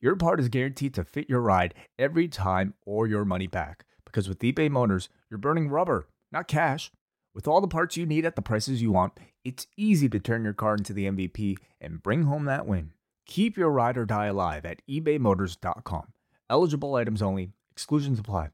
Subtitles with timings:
[0.00, 3.84] your part is guaranteed to fit your ride every time or your money back.
[4.04, 6.90] Because with eBay Motors, you're burning rubber, not cash.
[7.34, 9.12] With all the parts you need at the prices you want,
[9.44, 12.92] it's easy to turn your car into the MVP and bring home that win.
[13.26, 16.12] Keep your ride or die alive at ebaymotors.com.
[16.48, 18.50] Eligible items only, exclusions apply.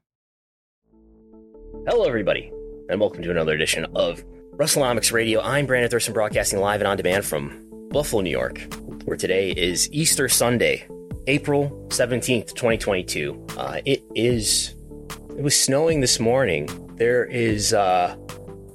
[1.87, 2.51] Hello, everybody,
[2.89, 4.23] and welcome to another edition of
[4.55, 5.41] WrestleNomics Radio.
[5.41, 8.61] I'm Brandon Thurston, broadcasting live and on demand from Buffalo, New York,
[9.05, 10.87] where today is Easter Sunday,
[11.27, 13.47] April 17th, 2022.
[13.57, 14.75] Uh, it is
[15.37, 16.69] it was snowing this morning.
[16.97, 18.15] There is, uh,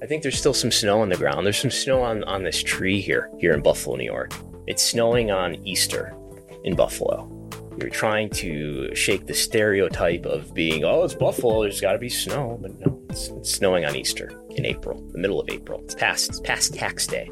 [0.02, 1.44] I think there's still some snow on the ground.
[1.44, 4.32] There's some snow on, on this tree here, here in Buffalo, New York.
[4.66, 6.16] It's snowing on Easter
[6.64, 7.32] in Buffalo.
[7.78, 12.08] You're trying to shake the stereotype of being, oh, it's Buffalo, there's got to be
[12.08, 12.58] snow.
[12.60, 15.82] But no, it's, it's, snowing on Easter in April, the middle of April.
[15.84, 17.30] It's past, it's past tax day.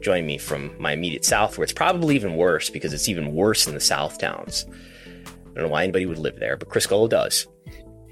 [0.00, 3.66] Join me from my immediate south, where it's probably even worse because it's even worse
[3.66, 4.66] in the south towns.
[5.26, 7.46] I don't know why anybody would live there, but Chris Gullo does.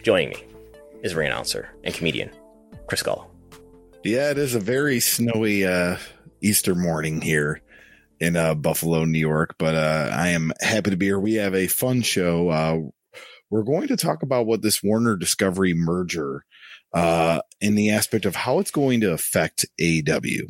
[0.02, 0.44] Joining me
[1.02, 2.30] is ring announcer and comedian
[2.86, 3.26] Chris Gullo.
[4.02, 5.96] Yeah, it is a very snowy uh,
[6.40, 7.62] Easter morning here
[8.20, 11.18] in uh, Buffalo, New York, but uh, I am happy to be here.
[11.18, 12.48] We have a fun show.
[12.48, 12.78] Uh,
[13.50, 16.44] we're going to talk about what this Warner Discovery merger
[16.94, 20.48] uh, in the aspect of how it's going to affect AEW.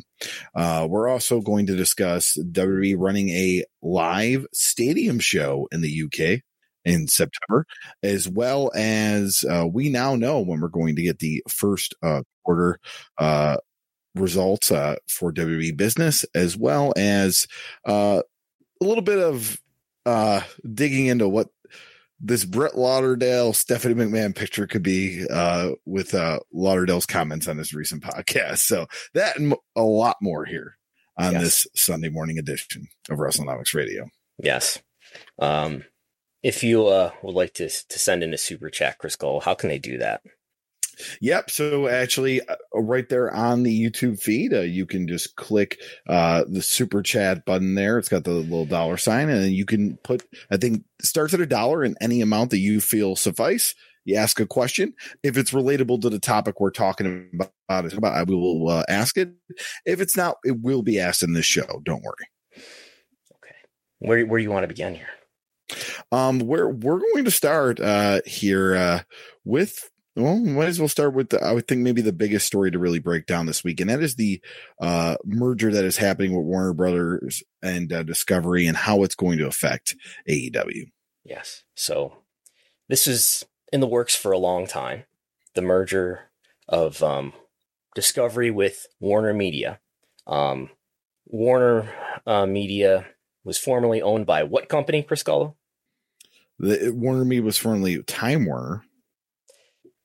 [0.53, 6.41] Uh, we're also going to discuss WWE running a live stadium show in the UK
[6.85, 7.65] in September,
[8.03, 12.21] as well as uh, we now know when we're going to get the first uh,
[12.43, 12.79] quarter
[13.17, 13.57] uh,
[14.13, 17.47] results uh, for WWE business, as well as
[17.87, 18.21] uh,
[18.81, 19.59] a little bit of
[20.05, 20.41] uh,
[20.73, 21.49] digging into what
[22.25, 25.25] this Brett Lauderdale Stephanie McMahon picture could be
[25.85, 26.15] with
[26.51, 28.59] Lauderdale's comments on his recent podcast.
[28.59, 30.77] So that and a lot more here
[31.17, 31.43] on yes.
[31.43, 34.07] this Sunday morning edition of WrestleNomics Radio.
[34.37, 34.81] Yes.
[35.39, 35.85] Um,
[36.43, 39.53] if you uh, would like to to send in a super chat, Chris Gullo, how
[39.53, 40.21] can they do that?
[41.21, 41.49] Yep.
[41.49, 46.43] So actually, uh, right there on the YouTube feed, uh, you can just click uh,
[46.47, 47.97] the super chat button there.
[47.97, 50.23] It's got the little dollar sign, and then you can put.
[50.51, 53.75] I think starts at a dollar in any amount that you feel suffice.
[54.05, 54.93] You ask a question.
[55.23, 59.31] If it's relatable to the topic we're talking about, about I will uh, ask it.
[59.85, 61.81] If it's not, it will be asked in this show.
[61.83, 62.29] Don't worry.
[62.55, 63.55] Okay.
[63.99, 65.09] Where where do you want to begin here?
[66.11, 69.01] Um, we're we're going to start uh, here uh,
[69.43, 72.71] with well, might as well start with the, I would think maybe the biggest story
[72.71, 74.41] to really break down this week, and that is the
[74.79, 79.37] uh, merger that is happening with Warner Brothers and uh, Discovery, and how it's going
[79.39, 79.95] to affect
[80.29, 80.91] AEW.
[81.25, 82.17] Yes, so
[82.87, 85.03] this is in the works for a long time.
[85.53, 86.29] The merger
[86.67, 87.33] of um,
[87.93, 89.79] Discovery with Warner Media.
[90.27, 90.69] Um,
[91.25, 91.91] Warner
[92.25, 93.05] uh, Media
[93.43, 95.55] was formerly owned by what company, Chris Gullo?
[96.59, 98.83] The Warner Media was formerly Time Warner,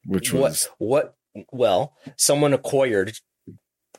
[0.05, 1.17] which was what?
[1.35, 3.19] what well, someone acquired.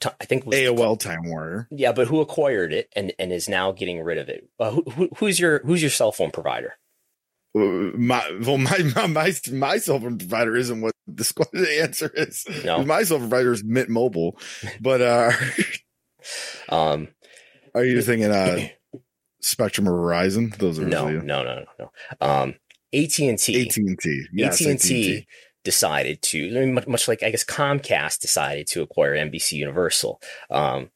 [0.04, 1.68] I think AOL Time Warner.
[1.70, 4.50] Yeah, but who acquired it and, and is now getting rid of it?
[4.60, 6.74] Uh, who, who's your who's your cell phone provider?
[7.56, 7.60] Uh,
[7.96, 12.46] my well, my my my cell phone provider isn't what the answer is.
[12.66, 14.40] No, my cell provider is Mint Mobile,
[14.80, 15.32] but uh,
[16.70, 17.10] um,
[17.76, 18.68] are you thinking uh?
[19.44, 20.56] Spectrum or Verizon?
[20.58, 21.92] Those are no, no, no, no, no.
[22.22, 22.56] Um,
[22.94, 23.68] AT and T.
[23.68, 24.28] AT and T.
[24.44, 25.26] AT and T
[25.64, 30.92] decided to, much like I guess Comcast decided to acquire NBC Universal, um,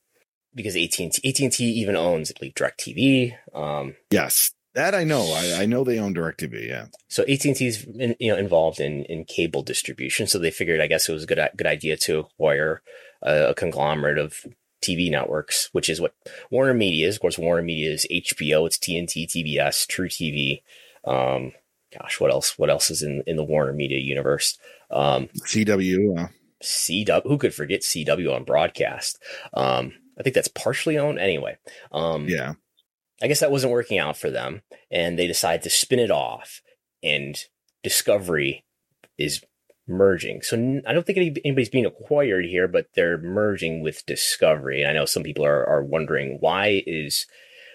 [0.54, 3.34] because AT and T, AT even owns, I believe, Directv.
[3.54, 5.22] Um, yes, that I know.
[5.34, 6.68] I, I know they own Directv.
[6.68, 6.88] Yeah.
[7.10, 7.86] So AT and T is
[8.20, 11.28] you know involved in in cable distribution, so they figured I guess it was a
[11.28, 12.82] good good idea to acquire
[13.22, 14.46] a, a conglomerate of
[14.82, 16.14] TV networks, which is what
[16.52, 17.16] Warner Media is.
[17.16, 20.62] Of course, Warner Media is HBO, it's TNT, TBS, truTV.
[21.06, 21.54] Um,
[21.98, 22.58] gosh, what else?
[22.58, 24.58] What else is in in the Warner Media universe?
[24.92, 26.20] Um, CW.
[26.20, 26.28] Uh.
[26.64, 27.24] CW.
[27.24, 29.22] Who could forget CW on broadcast?
[29.54, 31.58] Um, I think that's partially owned anyway.
[31.92, 32.54] Um, yeah.
[33.22, 34.62] I guess that wasn't working out for them,
[34.92, 36.62] and they decided to spin it off.
[37.04, 37.38] And
[37.84, 38.66] Discovery
[39.18, 39.44] is
[39.88, 40.42] merging.
[40.42, 44.82] So I don't think anybody's being acquired here, but they're merging with Discovery.
[44.82, 47.28] And I know some people are, are wondering why is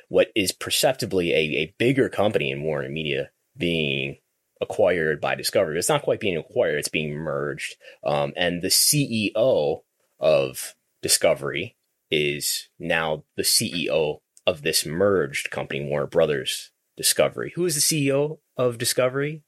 [0.08, 3.30] what is perceptibly a, a bigger company in Warner Media
[3.60, 4.16] being
[4.60, 5.78] acquired by Discovery.
[5.78, 7.76] It's not quite being acquired; it's being merged.
[8.04, 9.82] Um, and the CEO
[10.18, 11.76] of Discovery
[12.10, 17.52] is now the CEO of this merged company, Warner Brothers Discovery.
[17.54, 17.80] Who is the
[18.10, 19.44] CEO of Discovery?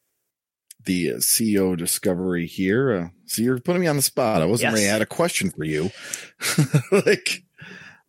[0.84, 2.92] The CEO of Discovery here.
[2.92, 4.42] Uh, so you're putting me on the spot.
[4.42, 4.74] I wasn't Yes.
[4.74, 4.88] ready.
[4.88, 5.90] I had a question for you.
[6.92, 7.44] like,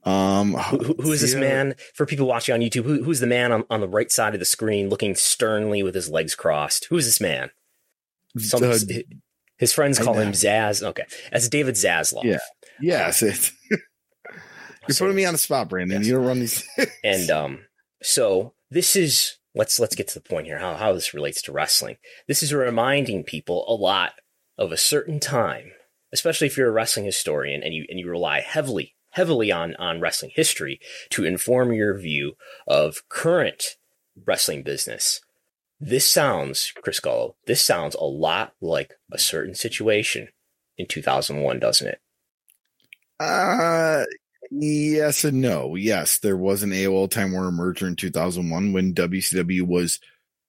[0.05, 1.75] um, Who, who- is this man?
[1.95, 4.39] For people watching on YouTube, who, who's the man on, on the right side of
[4.39, 6.85] the screen looking sternly with his legs crossed?
[6.89, 7.51] Who is this man?
[8.37, 8.75] Some, Uh,
[9.57, 10.81] his friends call him Zaz.
[10.83, 11.03] Okay.
[11.31, 12.23] That's David Zaslav.
[12.23, 12.39] Yeah.
[12.81, 13.79] yes, it, you're
[14.89, 15.99] So- putting me on the spot, Brandon.
[16.01, 16.07] Yes.
[16.07, 16.67] You don't run these.
[17.03, 17.59] And um,
[18.01, 20.57] so this is let's let's get to the point here.
[20.59, 21.97] How how this relates to wrestling.
[22.27, 24.13] This is reminding people a lot
[24.57, 25.71] of a certain time,
[26.11, 29.99] especially if you're a wrestling historian and you and you rely heavily heavily on on
[29.99, 30.79] wrestling history
[31.09, 32.35] to inform your view
[32.67, 33.77] of current
[34.25, 35.21] wrestling business.
[35.79, 40.29] This sounds, Chris Gullo, this sounds a lot like a certain situation
[40.77, 42.01] in 2001, doesn't it?
[43.19, 44.05] Uh,
[44.49, 45.75] yes and no.
[45.75, 49.99] Yes, there was an AOL Time Warner merger in 2001 when WCW was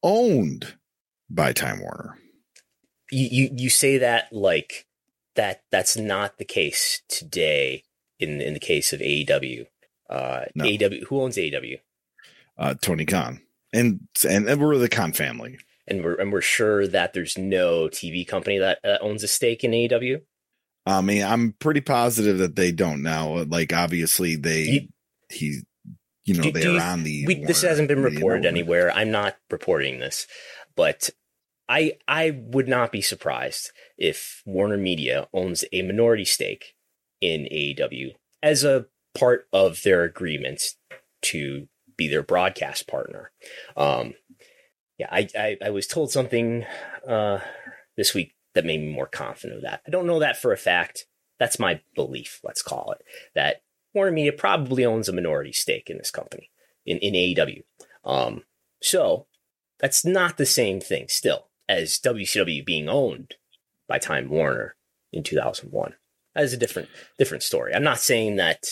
[0.02, 0.74] owned
[1.30, 2.18] by Time Warner.
[3.10, 4.86] you, you you say that like
[5.34, 7.83] that that's not the case today
[8.18, 9.66] in in the case of AEW.
[10.08, 10.64] Uh No.
[10.64, 11.78] AEW who owns AEW?
[12.56, 13.40] Uh, Tony Khan
[13.72, 15.58] and and, and we're the Khan family.
[15.86, 19.64] And we're and we're sure that there's no TV company that, that owns a stake
[19.64, 20.22] in AEW.
[20.86, 23.42] I mean, I'm pretty positive that they don't now.
[23.44, 24.88] Like, obviously, they You-
[25.30, 25.60] he,
[26.26, 27.26] you know, Do- they do are you- on the.
[27.26, 28.90] We, this hasn't been reported anywhere.
[28.92, 30.26] I'm not reporting this,
[30.76, 31.10] but
[31.68, 36.73] I I would not be surprised if Warner Media owns a minority stake
[37.24, 40.62] in AEW as a part of their agreement
[41.22, 43.30] to be their broadcast partner.
[43.76, 44.14] Um,
[44.98, 46.64] yeah, I, I I was told something
[47.08, 47.38] uh,
[47.96, 49.82] this week that made me more confident of that.
[49.86, 51.06] I don't know that for a fact.
[51.38, 52.40] That's my belief.
[52.44, 53.04] Let's call it
[53.34, 53.62] that
[53.94, 56.50] Warner Media probably owns a minority stake in this company
[56.84, 57.62] in, in AEW.
[58.04, 58.42] Um,
[58.82, 59.26] so
[59.80, 63.34] that's not the same thing still as WCW being owned
[63.88, 64.76] by Time Warner
[65.12, 65.94] in 2001.
[66.34, 66.88] That is a different
[67.18, 67.74] different story.
[67.74, 68.64] I'm not saying that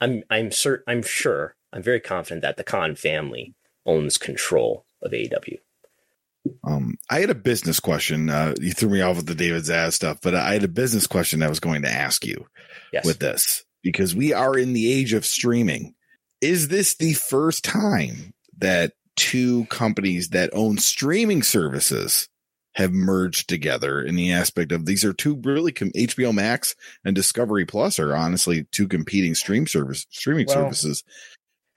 [0.00, 3.54] I'm I'm cert, I'm sure I'm very confident that the Khan family
[3.84, 5.58] owns control of AEW.
[6.64, 8.30] Um, I had a business question.
[8.30, 11.06] Uh, you threw me off with the David Zaz stuff, but I had a business
[11.06, 12.46] question I was going to ask you
[12.92, 13.04] Yes.
[13.04, 15.94] with this because we are in the age of streaming.
[16.40, 22.28] Is this the first time that two companies that own streaming services
[22.76, 27.14] have merged together in the aspect of these are two really com- HBO Max and
[27.14, 31.02] Discovery Plus are honestly two competing stream service streaming Well, services.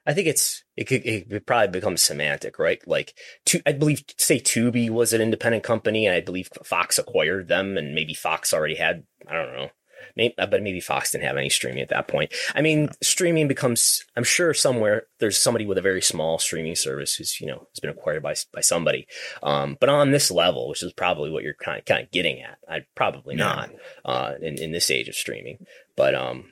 [0.06, 2.82] I think it's it could it probably become semantic, right?
[2.88, 3.14] Like,
[3.46, 7.78] tu- I believe say Tubi was an independent company, and I believe Fox acquired them,
[7.78, 9.70] and maybe Fox already had I don't know,
[10.16, 12.34] maybe, but maybe Fox didn't have any streaming at that point.
[12.56, 17.16] I mean, streaming becomes I'm sure somewhere there's somebody with a very small streaming service
[17.16, 19.08] who's you know has been acquired by by somebody,
[19.44, 22.42] um, but on this level, which is probably what you're kind of kind of getting
[22.42, 23.44] at, I probably Yeah.
[23.46, 23.70] not
[24.06, 25.66] uh, in in this age of streaming,
[25.96, 26.52] but um,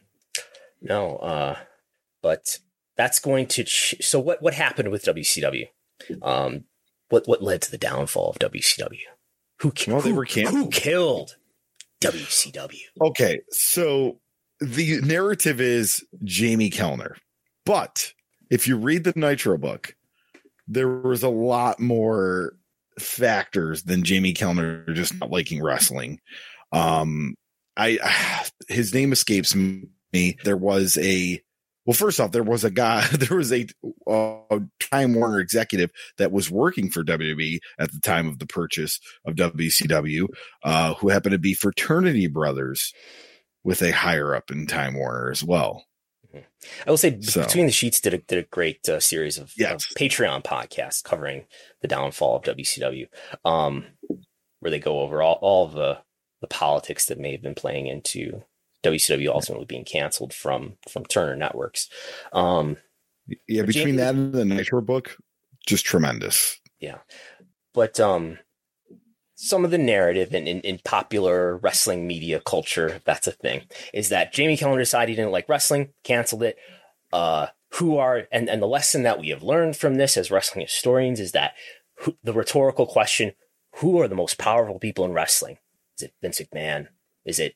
[0.81, 1.57] no, uh,
[2.21, 2.59] but
[2.95, 5.67] that's going to ch- so what what happened with WCW?
[6.21, 6.65] Um,
[7.09, 8.99] what what led to the downfall of WCW?
[9.61, 11.35] Who ki- Well, they who, who killed
[12.01, 12.81] WCW?
[13.01, 14.19] Okay, so
[14.59, 17.16] the narrative is Jamie Kellner,
[17.66, 18.13] but
[18.49, 19.95] if you read the Nitro book,
[20.68, 22.54] there was a lot more
[22.99, 26.19] factors than Jamie Kellner just not liking wrestling.
[26.71, 27.35] Um,
[27.75, 30.37] I his name escapes me.
[30.44, 31.42] There was a
[31.87, 33.65] well, first off, there was a guy, there was a
[34.06, 34.59] uh,
[34.91, 39.35] Time Warner executive that was working for WWE at the time of the purchase of
[39.35, 40.27] WCW,
[40.63, 42.94] uh, who happened to be fraternity brothers
[43.63, 45.85] with a higher up in Time Warner as well.
[46.85, 49.53] I will say So- Between the Sheets did a did a great uh, series of,
[49.57, 49.89] Yes.
[49.89, 51.45] of Patreon podcasts covering
[51.81, 53.07] the downfall of WCW,
[53.45, 53.85] um,
[54.59, 55.99] where they go over all, all of the
[56.41, 58.44] the politics that may have been playing into
[58.91, 61.89] WCW ultimately being canceled from from Turner Networks.
[62.33, 62.77] Um,
[63.47, 65.17] Yeah, between Jamie- that and the Nitro book,
[65.65, 66.59] just tremendous.
[66.79, 66.99] Yeah,
[67.73, 68.39] but um
[69.39, 73.61] some of the narrative in, in, in popular wrestling media culture, that's a thing,
[73.94, 76.57] is that Jamie Kellner decided he didn't like wrestling, canceled it.
[77.13, 80.65] Uh, who are and, and the lesson that we have learned from this as wrestling
[80.65, 81.53] historians is that
[81.99, 83.33] who, the rhetorical question:
[83.75, 85.57] Who are the most powerful people in wrestling?
[85.97, 86.87] Is it Vince McMahon?
[87.25, 87.56] Is it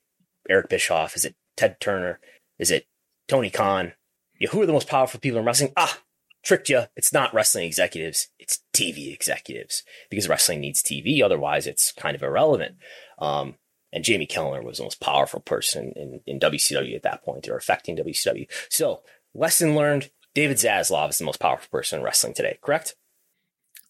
[0.50, 1.16] Eric Bischoff?
[1.16, 2.20] Is it Ted Turner?
[2.60, 2.88] Is it
[3.28, 3.94] Tony Khan?
[4.40, 5.74] Yeah, who are the most powerful people in wrestling?
[5.78, 6.00] Ah,
[6.44, 6.84] tricked you.
[6.96, 8.30] It's not wrestling executives.
[8.40, 11.22] It's TV executives because wrestling needs TV.
[11.22, 12.78] Otherwise, it's kind of irrelevant.
[13.20, 13.56] Um,
[13.94, 17.58] and Jamie Kellner was the most powerful person in, in WCW at that point or
[17.58, 18.48] affecting WCW.
[18.70, 19.02] So
[19.34, 20.10] lesson learned.
[20.34, 22.96] David Zaslav is the most powerful person in wrestling today, correct?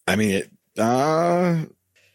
[0.08, 1.66] I mean, it, uh,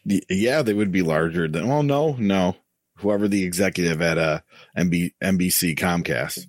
[0.04, 2.56] yeah, they would be larger than, well, no, no.
[2.98, 4.40] Whoever the executive at uh,
[4.76, 6.46] MB, NBC Comcast.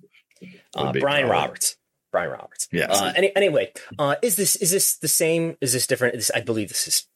[0.76, 1.78] Uh, Brian Roberts.
[2.12, 2.68] Brian Roberts.
[2.72, 2.88] Yeah.
[2.90, 5.58] Uh, any, anyway, uh, is this is this the same?
[5.62, 6.16] Is this different?
[6.16, 7.08] This, I believe this is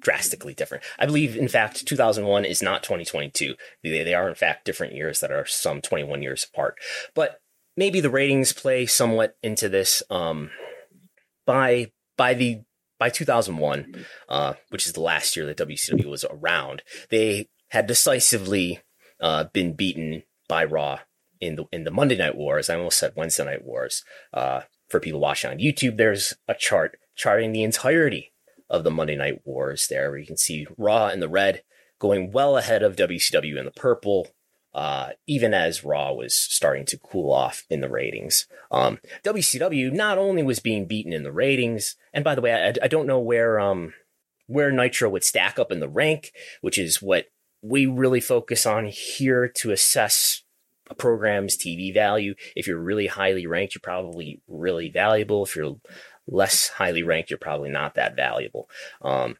[0.00, 0.84] drastically different.
[0.98, 3.54] I believe, in fact, 2001 is not 2022.
[3.82, 6.76] They, they are, in fact, different years that are some 21 years apart.
[7.14, 7.40] But
[7.76, 10.02] maybe the ratings play somewhat into this.
[10.10, 10.50] Um,
[11.46, 12.60] by by the
[12.98, 18.80] by 2001, uh, which is the last year that WCW was around, they had decisively
[19.20, 21.00] uh, been beaten by Raw
[21.40, 22.68] in the in the Monday Night Wars.
[22.68, 24.04] I almost said Wednesday Night Wars.
[24.32, 28.32] Uh, for people watching on YouTube, there's a chart charting the entirety
[28.70, 31.62] of the Monday Night Wars there, where you can see Raw in the red
[31.98, 34.28] going well ahead of WCW in the purple,
[34.72, 38.46] uh, even as Raw was starting to cool off in the ratings.
[38.70, 42.84] Um, WCW not only was being beaten in the ratings, and by the way, I,
[42.84, 43.94] I don't know where um,
[44.46, 47.26] where Nitro would stack up in the rank, which is what
[47.62, 50.42] we really focus on here to assess
[50.90, 52.34] a program's TV value.
[52.56, 55.44] If you're really highly ranked, you're probably really valuable.
[55.44, 55.76] If you're
[56.26, 58.68] less highly ranked, you're probably not that valuable.
[59.02, 59.36] Um,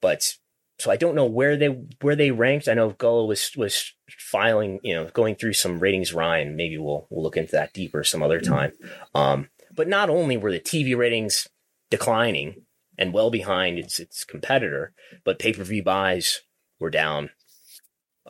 [0.00, 0.34] but
[0.78, 1.68] so I don't know where they
[2.00, 2.68] where they ranked.
[2.68, 6.12] I know Gullo was was filing, you know, going through some ratings.
[6.12, 8.72] Ryan, maybe we'll we'll look into that deeper some other time.
[9.14, 11.48] Um, but not only were the TV ratings
[11.90, 12.64] declining
[12.98, 14.92] and well behind its its competitor,
[15.24, 16.40] but pay per view buys
[16.80, 17.30] were down.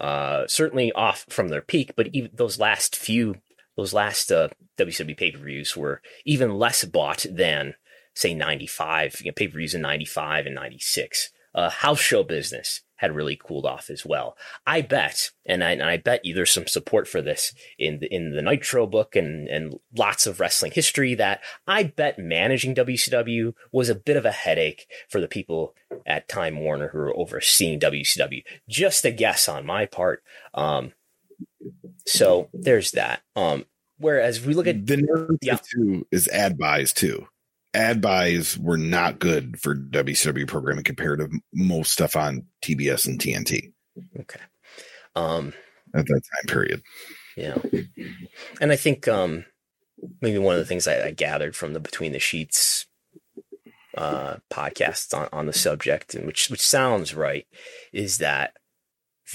[0.02, 3.37] Uh, certainly off from their peak, but even those last few,
[3.76, 7.75] those last uh, WCW pay per views were even less bought than
[8.12, 11.30] say 95, you know, pay per views in 95 and 96.
[11.54, 14.37] Uh, house show business had really cooled off as well.
[14.64, 18.06] I bet, and I, and I bet you there's some support for this in the,
[18.06, 23.54] in the Nitro book and, and lots of wrestling history that I bet managing WCW
[23.73, 25.75] was a bit of a headache for the people
[26.06, 28.44] at Time Warner who were overseeing WCW.
[28.68, 30.23] Just a guess on my part.
[30.54, 30.92] Um,
[32.06, 33.23] so there's that.
[33.35, 33.64] Um,
[33.99, 35.59] whereas we look at the narrative yeah.
[35.75, 37.26] too is ad buys too
[37.75, 43.19] ad buys were not good for WCW programming compared to most stuff on TBS and
[43.19, 43.73] TNT.
[44.21, 44.41] Okay.
[45.14, 45.52] Um,
[45.95, 46.83] at that time period.
[47.37, 47.59] Yeah.
[48.61, 49.45] And I think um,
[50.21, 52.87] maybe one of the things I, I gathered from the Between the Sheets
[53.97, 57.47] uh, podcast on, on the subject, and which which sounds right,
[57.93, 58.57] is that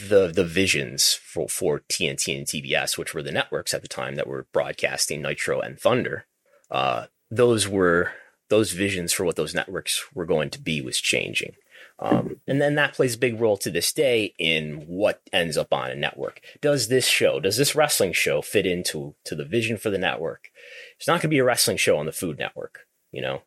[0.09, 4.15] the the visions for, for TNT and TBS, which were the networks at the time
[4.15, 6.25] that were broadcasting Nitro and Thunder,
[6.71, 8.11] uh, those were
[8.49, 11.55] those visions for what those networks were going to be was changing.
[11.99, 15.73] Um, and then that plays a big role to this day in what ends up
[15.73, 16.41] on a network.
[16.61, 20.49] Does this show, does this wrestling show fit into to the vision for the network?
[20.97, 23.41] It's not going to be a wrestling show on the Food Network, you know.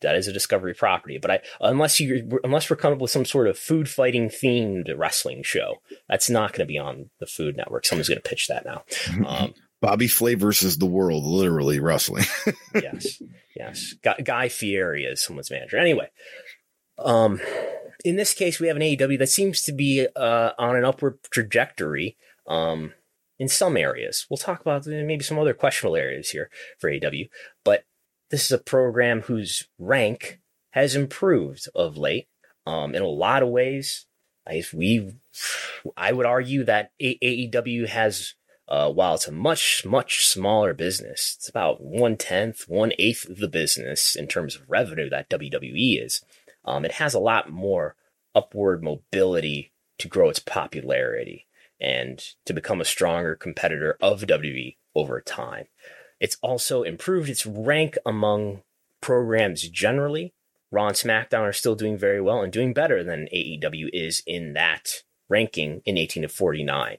[0.00, 3.24] That is a Discovery property, but I unless you unless we're coming up with some
[3.24, 5.76] sort of food fighting themed wrestling show,
[6.08, 7.86] that's not going to be on the Food Network.
[7.86, 8.82] Someone's going to pitch that now.
[9.24, 9.54] Um,
[9.84, 12.24] Bobby Flay versus the world, literally wrestling.
[12.74, 13.20] yes,
[13.54, 13.94] yes.
[14.24, 15.76] Guy, Fieri is someone's manager.
[15.76, 16.08] Anyway,
[16.98, 17.38] um,
[18.02, 21.18] in this case, we have an AEW that seems to be uh, on an upward
[21.30, 22.16] trajectory.
[22.46, 22.94] Um,
[23.38, 26.48] in some areas, we'll talk about maybe some other questionable areas here
[26.78, 27.28] for AEW,
[27.62, 27.84] but
[28.30, 32.28] this is a program whose rank has improved of late.
[32.66, 34.06] Um, in a lot of ways,
[34.48, 35.12] I we,
[35.94, 38.34] I would argue that AEW has
[38.68, 43.38] uh, while it's a much, much smaller business, it's about one tenth, one eighth of
[43.38, 46.22] the business in terms of revenue that WWE is.
[46.64, 47.94] Um, it has a lot more
[48.34, 51.46] upward mobility to grow its popularity
[51.80, 55.66] and to become a stronger competitor of WWE over time.
[56.20, 58.62] It's also improved its rank among
[59.00, 60.32] programs generally.
[60.70, 64.54] Raw and SmackDown are still doing very well and doing better than AEW is in
[64.54, 66.96] that ranking in 18 to 49.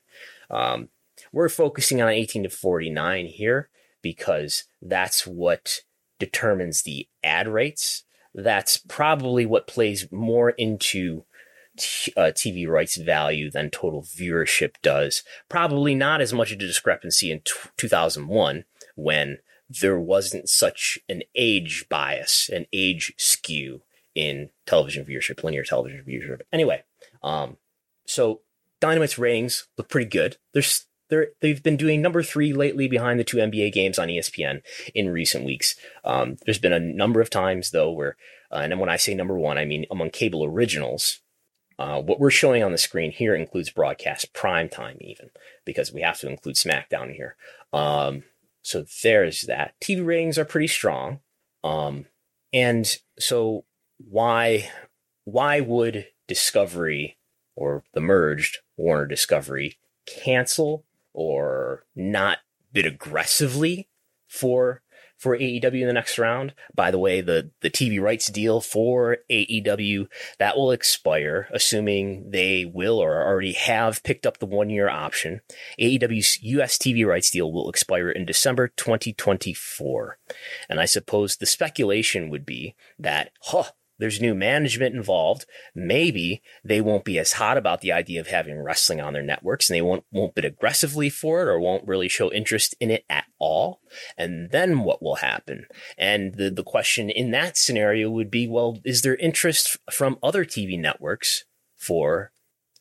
[0.49, 0.89] Um,
[1.35, 3.69] we're focusing on 18 to 49 here
[4.01, 5.81] because that's what
[6.17, 8.03] determines the ad rates.
[8.33, 11.25] That's probably what plays more into
[11.77, 15.23] t- uh, TV rights value than total viewership does.
[15.49, 18.63] Probably not as much of a discrepancy in t- 2001
[18.95, 19.39] when
[19.69, 23.81] there wasn't such an age bias, an age skew
[24.15, 26.43] in television viewership, linear television viewership.
[26.53, 26.83] Anyway,
[27.21, 27.57] um,
[28.05, 28.39] so
[28.79, 30.37] Dynamite's ratings look pretty good.
[30.53, 34.61] There's they're they've been doing number three lately behind the two NBA games on ESPN
[34.93, 35.75] in recent weeks.
[36.03, 38.17] Um, there's been a number of times though where,
[38.51, 41.19] uh, and when I say number one, I mean among cable originals.
[41.77, 45.29] Uh, what we're showing on the screen here includes broadcast prime time, even
[45.65, 47.35] because we have to include SmackDown here.
[47.73, 48.23] Um,
[48.61, 49.73] so there's that.
[49.81, 51.19] TV ratings are pretty strong,
[51.65, 52.05] um,
[52.53, 53.65] and so
[53.97, 54.69] why
[55.25, 57.17] why would Discovery
[57.55, 60.85] or the merged Warner Discovery cancel
[61.15, 62.39] or not
[62.73, 63.87] bid aggressively
[64.27, 64.81] for
[65.17, 66.53] for AEW in the next round.
[66.75, 70.07] By the way, the the TV rights deal for AEW
[70.39, 75.41] that will expire, assuming they will or already have picked up the one year option.
[75.79, 80.17] AEW's US TV rights deal will expire in December 2024,
[80.69, 85.45] and I suppose the speculation would be that, huh, there's new management involved.
[85.73, 89.69] Maybe they won't be as hot about the idea of having wrestling on their networks
[89.69, 93.05] and they won't, won't bid aggressively for it or won't really show interest in it
[93.09, 93.81] at all.
[94.17, 95.65] And then what will happen?
[95.97, 100.45] And the, the question in that scenario would be, well, is there interest from other
[100.45, 102.31] TV networks for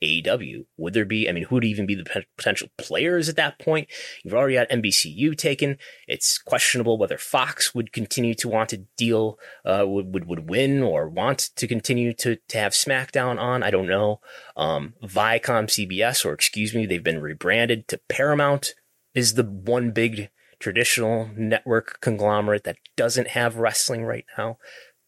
[0.05, 0.67] AEW?
[0.77, 3.89] Would there be, I mean, who would even be the potential players at that point?
[4.23, 5.79] You've already had NBCU taken.
[6.07, 10.83] It's questionable whether Fox would continue to want to deal, uh, would, would, would win
[10.83, 13.63] or want to continue to, to have SmackDown on.
[13.63, 14.21] I don't know.
[14.57, 18.75] Um, Viacom CBS, or excuse me, they've been rebranded to Paramount
[19.15, 24.59] is the one big traditional network conglomerate that doesn't have wrestling right now.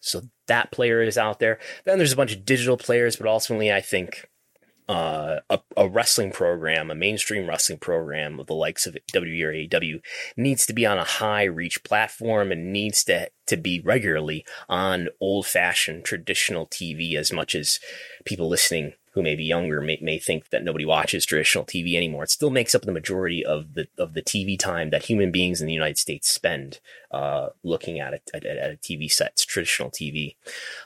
[0.00, 1.58] So that player is out there.
[1.84, 4.28] Then there's a bunch of digital players, but ultimately I think
[4.88, 9.52] uh, a, a, wrestling program, a mainstream wrestling program of the likes of WWE or
[9.52, 10.00] AEW
[10.36, 15.08] needs to be on a high reach platform and needs to, to be regularly on
[15.20, 17.80] old fashioned traditional TV as much as
[18.24, 22.24] people listening who may be younger may, may think that nobody watches traditional TV anymore.
[22.24, 25.62] It still makes up the majority of the, of the TV time that human beings
[25.62, 29.36] in the United States spend, uh, looking at at, at a TV set.
[29.38, 30.36] Traditional TV.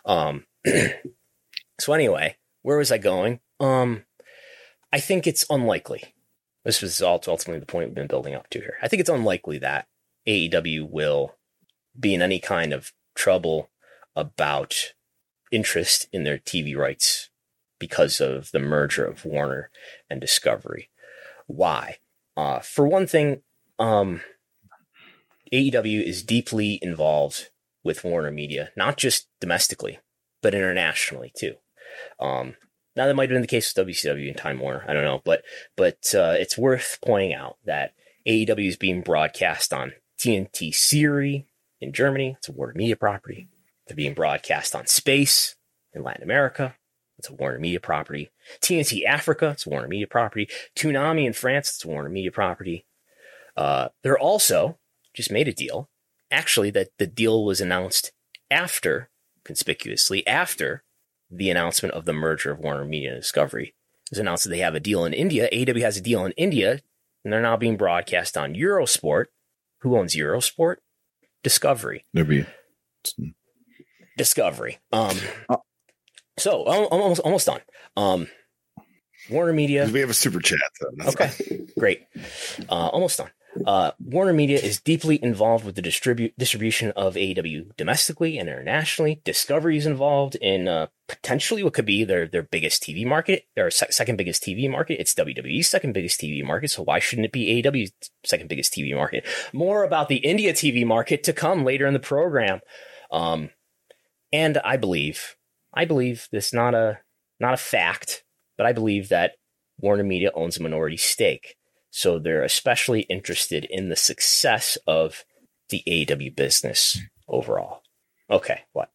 [0.07, 0.47] Um,
[1.81, 3.41] so anyway, where was I going?
[3.61, 4.05] Um,
[4.93, 6.15] I think it's unlikely.
[6.65, 8.77] This was ultimately the point we've been building up to here.
[8.83, 9.87] I think it's unlikely that
[10.27, 11.37] AEW will
[11.99, 13.71] be in any kind of trouble
[14.17, 14.93] about
[15.51, 17.31] interest in their TV rights
[17.79, 19.71] because of the merger of Warner
[20.09, 20.91] and Discovery.
[21.47, 21.97] Why?
[22.37, 23.43] Uh, for one thing,
[23.79, 24.21] um,
[25.53, 27.51] AEW is deeply involved
[27.83, 29.99] with Warner Media, not just domestically,
[30.43, 31.55] but internationally too.
[32.21, 32.55] Um,
[33.01, 34.85] now that might have been the case with WCW and Time Warner.
[34.87, 35.43] I don't know, but
[35.75, 37.95] but uh, it's worth pointing out that
[38.29, 41.47] AEW is being broadcast on TNT Serie
[41.81, 42.37] in Germany.
[42.37, 43.49] It's a Warner Media property.
[43.87, 45.57] They're being broadcast on Space
[45.95, 46.77] in Latin America.
[47.19, 48.29] It's a Warner Media property.
[48.61, 49.49] TNT Africa.
[49.49, 50.51] It's a Warner Media property.
[50.77, 51.71] Toonami in France.
[51.71, 52.85] It's a Warner Media property.
[53.57, 54.79] Uh, they're also
[55.15, 55.89] just made a deal.
[56.31, 58.13] Actually, that the deal was announced
[58.51, 59.09] after,
[59.43, 60.85] conspicuously after
[61.31, 63.69] the announcement of the merger of Warner Media and Discovery.
[63.69, 65.49] It was announced that they have a deal in India.
[65.53, 66.81] AW has a deal in India,
[67.25, 69.27] and they're now being broadcast on Eurosport.
[69.81, 70.77] Who owns Eurosport?
[71.43, 72.05] Discovery.
[72.13, 72.45] Maybe.
[74.19, 74.79] Discovery.
[74.93, 75.17] Um,
[75.49, 75.63] oh.
[76.39, 77.61] so almost almost done.
[77.97, 78.27] Um,
[79.31, 79.89] Warner Media.
[79.91, 80.59] We have a super chat.
[80.81, 81.09] Though.
[81.09, 81.31] okay,
[81.79, 82.07] great.
[82.69, 83.31] Uh, almost done.
[83.67, 89.21] Uh, Warner Media is deeply involved with the distribu- distribution of AEW domestically and internationally.
[89.25, 93.71] Discovery is involved in uh, potentially what could be their their biggest TV market, their
[93.71, 95.01] se- second biggest TV market.
[95.01, 97.93] It's WWE's second biggest TV market, so why shouldn't it be AEW's
[98.25, 99.27] second biggest TV market?
[99.53, 102.61] More about the India TV market to come later in the program.
[103.11, 103.51] Um,
[104.33, 105.37] and I believe,
[105.75, 107.01] I believe this not a
[107.41, 108.25] not a fact,
[108.57, 109.33] but I believe that
[109.79, 111.57] Warner Media owns a minority stake
[111.91, 115.25] so they're especially interested in the success of
[115.71, 116.99] the AW business
[117.29, 117.83] overall.
[118.31, 118.91] Okay, what?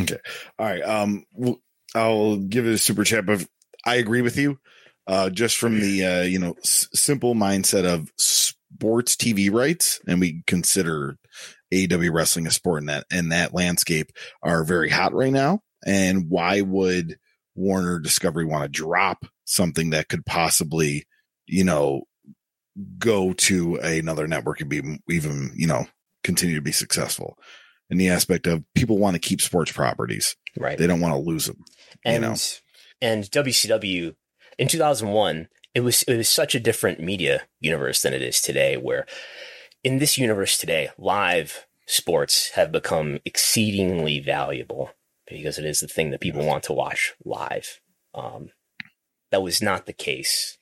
[0.00, 0.18] Okay,
[0.58, 0.82] all right.
[0.82, 1.24] Um,
[1.94, 3.44] I'll give it a super chat, but
[3.84, 4.58] I agree with you.
[5.06, 10.20] Uh, just from the uh, you know s- simple mindset of sports TV rights, and
[10.20, 11.16] we consider
[11.72, 14.12] AEW wrestling a sport in that in that landscape
[14.42, 15.62] are very hot right now.
[15.84, 17.18] And why would
[17.54, 21.06] Warner Discovery want to drop something that could possibly,
[21.46, 22.02] you know,
[22.98, 25.86] go to another network and be even, you know,
[26.22, 27.38] continue to be successful
[27.90, 30.36] in the aspect of people want to keep sports properties.
[30.58, 30.78] Right.
[30.78, 31.64] They don't want to lose them.
[32.04, 32.36] And, you know?
[33.02, 34.14] and WCW
[34.58, 38.76] in 2001, it was, it was such a different media universe than it is today,
[38.76, 39.06] where
[39.82, 44.90] in this universe today, live sports have become exceedingly valuable
[45.28, 47.80] because it is the thing that people want to watch live.
[48.14, 48.50] Um,
[49.30, 50.58] that was not the case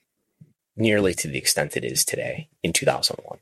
[0.79, 3.39] nearly to the extent it is today in 2001.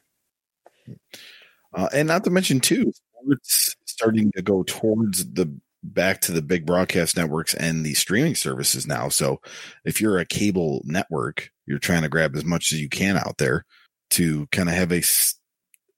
[1.74, 2.92] Uh, and not to mention too,
[3.30, 8.36] it's starting to go towards the back to the big broadcast networks and the streaming
[8.36, 9.10] services now.
[9.10, 9.40] So
[9.86, 13.38] if you're a cable network, you're trying to grab as much as you can out
[13.38, 13.66] there
[14.12, 15.04] to kind of have a,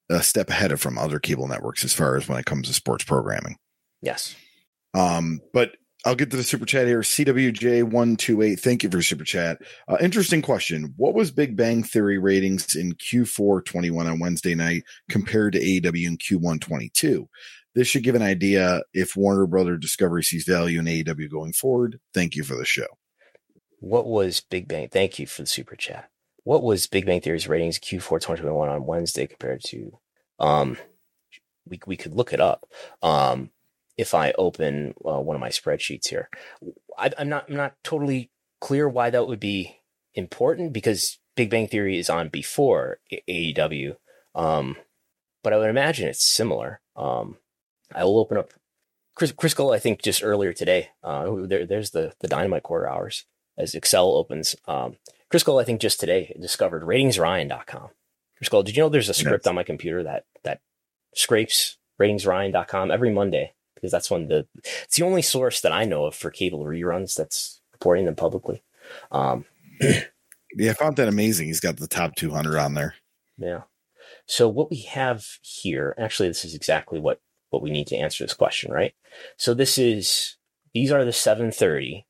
[0.09, 2.73] a step ahead of from other cable networks as far as when it comes to
[2.73, 3.57] sports programming.
[4.01, 4.35] Yes.
[4.93, 5.71] Um, but
[6.05, 7.01] I'll get to the super chat here.
[7.01, 8.59] CWJ128.
[8.59, 9.59] Thank you for super chat.
[9.87, 10.93] Uh, interesting question.
[10.95, 16.07] What was Big Bang Theory ratings in Q4 21 on Wednesday night compared to AEW
[16.07, 17.27] in Q1 22?
[17.75, 21.99] This should give an idea if Warner Brother Discovery sees value in AEW going forward.
[22.13, 22.87] Thank you for the show.
[23.79, 24.87] What was Big Bang?
[24.89, 26.09] Thank you for the super chat.
[26.43, 29.99] What was Big Bang Theory's ratings Q4 2021 on Wednesday compared to?
[30.39, 30.77] Um,
[31.67, 32.65] we we could look it up.
[33.01, 33.51] Um,
[33.99, 36.29] if I open uh, one of my spreadsheets here.
[36.97, 38.31] I, am not I'm not totally
[38.61, 39.81] clear why that would be
[40.13, 43.97] important because Big Bang Theory is on before AEW,
[44.33, 44.77] um,
[45.43, 46.79] but I would imagine it's similar.
[46.95, 47.39] Um,
[47.93, 48.53] I will open up
[49.15, 50.91] Chris, Chris Cole, I think just earlier today.
[51.03, 53.25] Uh, there, there's the the Dynamite quarter hours
[53.57, 54.55] as Excel opens.
[54.65, 54.95] Um,
[55.29, 57.89] Chris Cole, I think just today discovered ratingsryan.com.
[58.37, 59.49] Chris Cole, did you know there's a script yes.
[59.49, 60.61] on my computer that that
[61.13, 63.51] scrapes ratingsryan.com every Monday?
[63.79, 64.47] Because that's one the
[64.83, 68.61] it's the only source that I know of for cable reruns that's reporting them publicly.
[69.11, 69.45] Um,
[69.79, 71.47] yeah, I found that amazing.
[71.47, 72.95] He's got the top 200 on there.
[73.37, 73.61] Yeah.
[74.25, 78.23] So what we have here, actually, this is exactly what what we need to answer
[78.23, 78.93] this question, right?
[79.37, 80.37] So this is
[80.73, 82.05] these are the 730.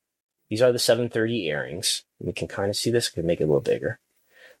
[0.48, 2.04] These are the 730 airings.
[2.18, 3.08] We can kind of see this.
[3.08, 4.00] Can make it a little bigger.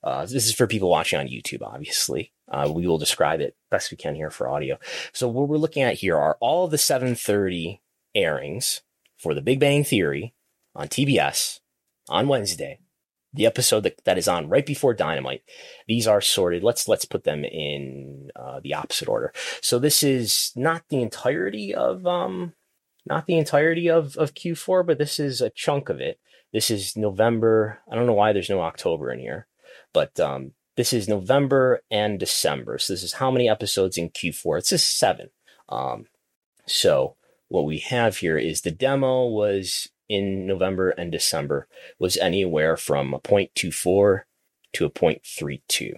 [0.02, 2.32] Uh, this is for people watching on YouTube, obviously.
[2.50, 4.78] Uh, we will describe it best we can here for audio.
[5.12, 7.80] So what we're looking at here are all the 7:30
[8.14, 8.82] airings
[9.16, 10.34] for The Big Bang Theory
[10.74, 11.60] on TBS
[12.08, 12.80] on Wednesday.
[13.32, 15.42] The episode that, that is on right before Dynamite.
[15.86, 16.64] These are sorted.
[16.64, 19.32] Let's let's put them in uh, the opposite order.
[19.62, 22.54] So this is not the entirety of um,
[23.06, 26.18] not the entirety of of Q4, but this is a chunk of it.
[26.52, 27.78] This is November.
[27.88, 29.46] I don't know why there's no October in here,
[29.92, 32.78] but um, this is November and December.
[32.78, 34.60] So this is how many episodes in Q4?
[34.60, 35.28] It's just seven.
[35.68, 36.06] Um,
[36.66, 37.16] so
[37.48, 43.12] what we have here is the demo was in November and December was anywhere from
[43.12, 44.22] a 0.24
[44.72, 45.96] to a 0.32.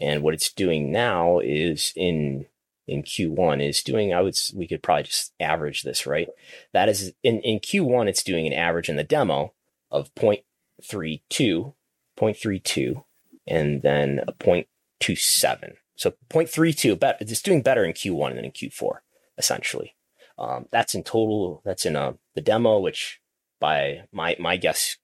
[0.00, 2.46] And what it's doing now is in
[2.88, 6.28] in Q1 is doing I would we could probably just average this, right?
[6.72, 9.52] That is in in Q1 it's doing an average in the demo
[9.88, 11.74] of 0.32,
[12.18, 13.04] 0.32
[13.46, 15.74] and then a 0.27.
[15.96, 18.98] So 0.32, but it's doing better in Q1 than in Q4,
[19.38, 19.94] essentially.
[20.38, 21.62] Um, that's in total.
[21.64, 23.20] That's in uh, the demo, which
[23.58, 24.98] by my my guess,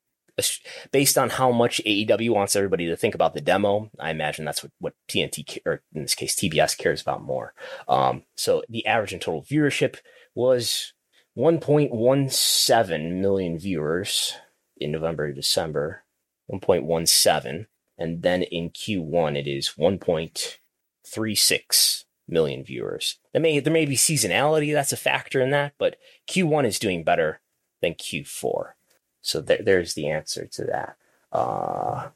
[0.90, 4.62] based on how much AEW wants everybody to think about the demo, I imagine that's
[4.62, 7.55] what, what TNT or in this case TBS cares about more.
[7.88, 9.96] Um, so the average in total viewership
[10.35, 10.92] was
[11.37, 14.35] 1.17 million viewers
[14.76, 16.05] in November December.
[16.50, 17.66] 1.17
[17.98, 23.18] and then in Q1 it is 1.36 million viewers.
[23.33, 25.96] There may there may be seasonality that's a factor in that, but
[26.28, 27.40] Q1 is doing better
[27.81, 28.72] than Q4.
[29.20, 30.96] So there, there's the answer to that.
[31.31, 32.09] Uh,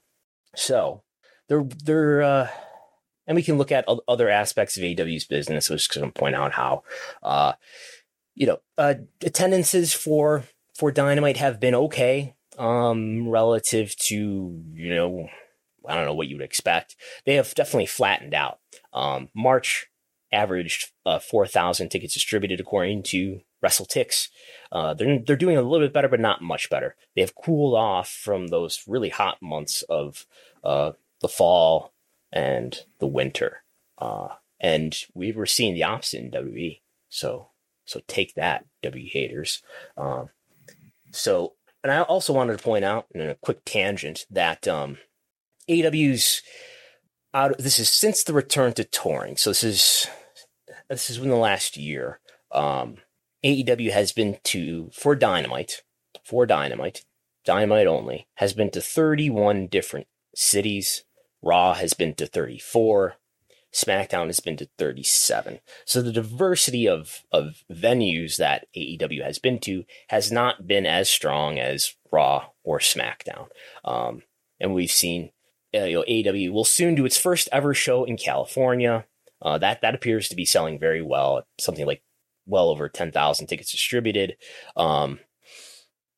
[0.54, 1.02] so
[1.48, 2.48] there there uh,
[3.26, 6.82] and we can look at other aspects of AW's business, which to point out how
[7.22, 7.52] uh,
[8.34, 15.28] you know uh, attendances for for Dynamite have been okay um, relative to you know
[15.88, 16.96] I don't know what you would expect.
[17.25, 18.59] They have definitely flattened out.
[18.92, 19.87] Um, March
[20.33, 24.29] averaged uh, 4,000 tickets distributed according to WrestleTix.
[24.72, 26.96] Uh, they're, they're doing a little bit better, but not much better.
[27.14, 30.27] They have cooled off from those really hot months of
[30.64, 31.92] uh, the fall
[32.33, 33.62] and the winter.
[33.99, 34.29] Uh,
[34.61, 36.81] and we were seeing the opposite in WWE.
[37.09, 37.49] So,
[37.85, 39.62] so take that, W haters.
[39.96, 40.31] Um,
[41.12, 44.99] so, and I also wanted to point out in a quick tangent that um,
[45.68, 46.42] AW's
[47.35, 47.59] out.
[47.59, 49.37] This is since the return to touring.
[49.37, 50.07] So this is
[50.88, 52.20] this is in the last year.
[52.52, 52.96] Um,
[53.44, 55.83] AEW has been to for Dynamite,
[56.24, 57.05] for Dynamite,
[57.46, 61.05] Dynamite only has been to 31 different cities.
[61.40, 63.14] Raw has been to 34.
[63.72, 65.61] SmackDown has been to 37.
[65.85, 71.09] So the diversity of, of venues that AEW has been to has not been as
[71.09, 73.48] strong as Raw or SmackDown.
[73.85, 74.22] Um,
[74.59, 75.31] and we've seen
[75.76, 79.06] uh, you know, AEW will soon do its first ever show in California.
[79.42, 81.42] Uh, that that appears to be selling very well.
[81.58, 82.02] Something like
[82.46, 84.36] well over ten thousand tickets distributed.
[84.76, 85.20] Um,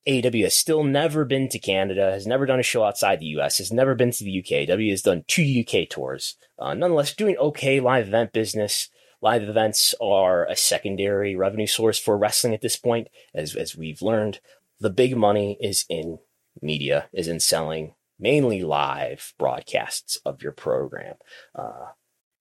[0.08, 3.58] AEW has still never been to Canada, has never done a show outside the US,
[3.58, 4.66] has never been to the UK.
[4.66, 6.36] W has done two UK tours.
[6.58, 8.88] Uh, nonetheless, doing okay live event business.
[9.20, 14.00] Live events are a secondary revenue source for wrestling at this point, as, as we've
[14.00, 14.38] learned.
[14.78, 16.20] The big money is in
[16.62, 21.14] media, is in selling mainly live broadcasts of your program.
[21.54, 21.86] Uh,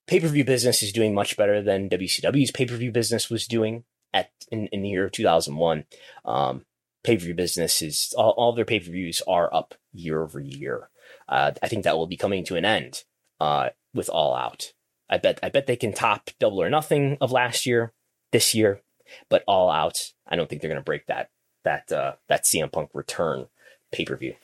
[0.08, 3.48] pay per view business is doing much better than WCW's pay per view business was
[3.48, 5.86] doing at in, in the year 2001.
[6.26, 6.66] Um,
[7.04, 10.40] pay per view business is all, all their pay per views are up year over
[10.40, 10.90] year.
[11.28, 13.04] Uh, I think that will be coming to an end
[13.40, 14.74] uh, with All Out.
[15.10, 17.94] I bet I bet they can top Double or Nothing of last year
[18.32, 18.82] this year,
[19.30, 20.14] but All Out.
[20.28, 21.30] I don't think they're going to break that
[21.64, 23.48] that uh, that CM Punk return
[23.92, 24.36] pay per view.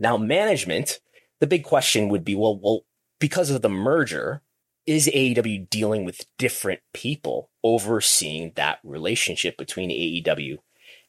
[0.00, 0.98] Now, management,
[1.38, 2.80] the big question would be well, well,
[3.20, 4.42] because of the merger,
[4.86, 10.56] is AEW dealing with different people overseeing that relationship between AEW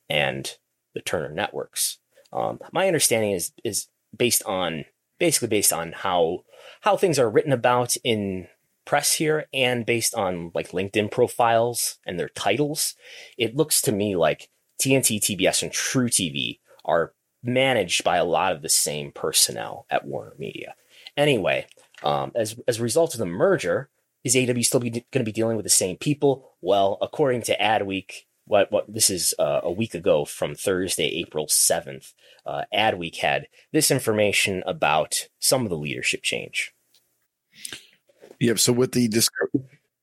[0.09, 0.57] and
[0.93, 1.97] the Turner networks?
[2.33, 4.85] Um, my understanding is is based on
[5.19, 6.43] basically based on how
[6.81, 8.47] how things are written about in
[8.85, 12.95] press here and based on like LinkedIn profiles and their titles.
[13.37, 14.49] It looks to me like
[14.81, 20.33] TNT, TBS, and truTV are managed by a lot of the same personnel at Warner
[20.37, 20.75] Media.
[21.17, 21.65] Anyway,
[22.03, 23.89] um, as as a result of the merger,
[24.23, 26.51] is AW still going to be dealing with the same people?
[26.61, 31.47] Well, according to Adweek, what what this is uh, a week ago from Thursday, April
[31.47, 32.13] seventh,
[32.45, 36.73] uh, Adweek had this information about some of the leadership change.
[38.39, 38.59] Yep.
[38.59, 39.61] So with the Discovery,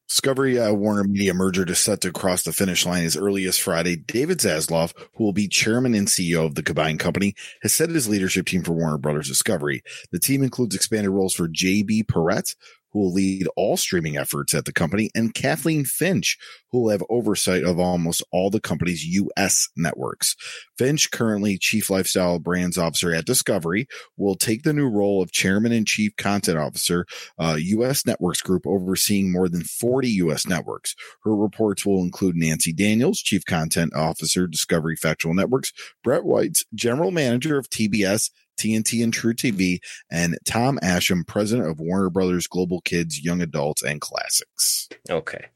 [0.09, 3.59] Discovery uh, Warner Media merger is set to cross the finish line as early as
[3.59, 3.95] Friday.
[3.95, 8.09] David Zaslav, who will be chairman and CEO of the combined company, has set his
[8.09, 9.83] leadership team for Warner Brothers Discovery.
[10.11, 12.57] The team includes expanded roles for JB Perrette,
[12.93, 16.39] who will lead all streaming efforts at the company, and Kathleen Finch,
[16.71, 19.69] who will have oversight of almost all the company's U.S.
[19.77, 20.37] networks.
[20.77, 25.73] Finch, currently Chief Lifestyle Brands Officer at Discovery, will take the new role of Chairman
[25.73, 27.07] and Chief Content Officer,
[27.39, 28.07] uh, U.S.
[28.07, 30.47] Networks Group, overseeing more than 40 U.S.
[30.47, 30.95] networks.
[31.25, 35.73] Her reports will include Nancy Daniels, Chief Content Officer, Discovery Factual Networks,
[36.03, 39.79] Brett Weitz General Manager of TBS, TNT and truTV,
[40.11, 44.89] and Tom Ascheim, president of Warner Brothers Global Kids, Young Adults, and Classics.
[45.09, 45.47] Okay.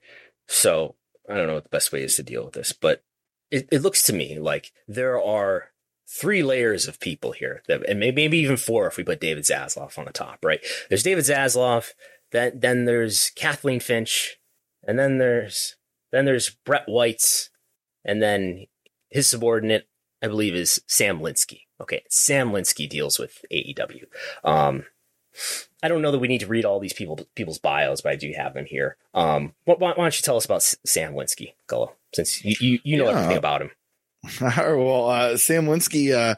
[0.48, 0.94] So
[1.28, 3.02] I don't know what the best way is to deal with this, but
[3.50, 5.70] it, it looks to me like there are
[6.08, 9.44] three layers of people here, that, and maybe, maybe even four if we put David
[9.44, 10.60] Zaslav on the top, right?
[10.88, 11.92] There's David Zaslav,
[12.32, 14.38] then, then there's Kathleen Finch,
[14.86, 15.76] and then there's
[16.12, 17.48] then there's Brett Weitz,
[18.04, 18.66] and then
[19.10, 19.88] his subordinate,
[20.22, 21.62] I believe, is Sam Linsky.
[21.82, 24.04] Okay, Sam Linsky deals with AEW.
[24.44, 24.84] Um,
[25.82, 28.16] I don't know that we need to read all these people people's bios, but I
[28.16, 28.96] do have them here.
[29.14, 32.96] Um, why, why don't you tell us about Sam Linsky, Gullo, since you, you, you
[32.96, 33.16] know yeah.
[33.16, 33.70] everything about him?
[34.40, 36.36] well, uh, Sam Linsky, uh,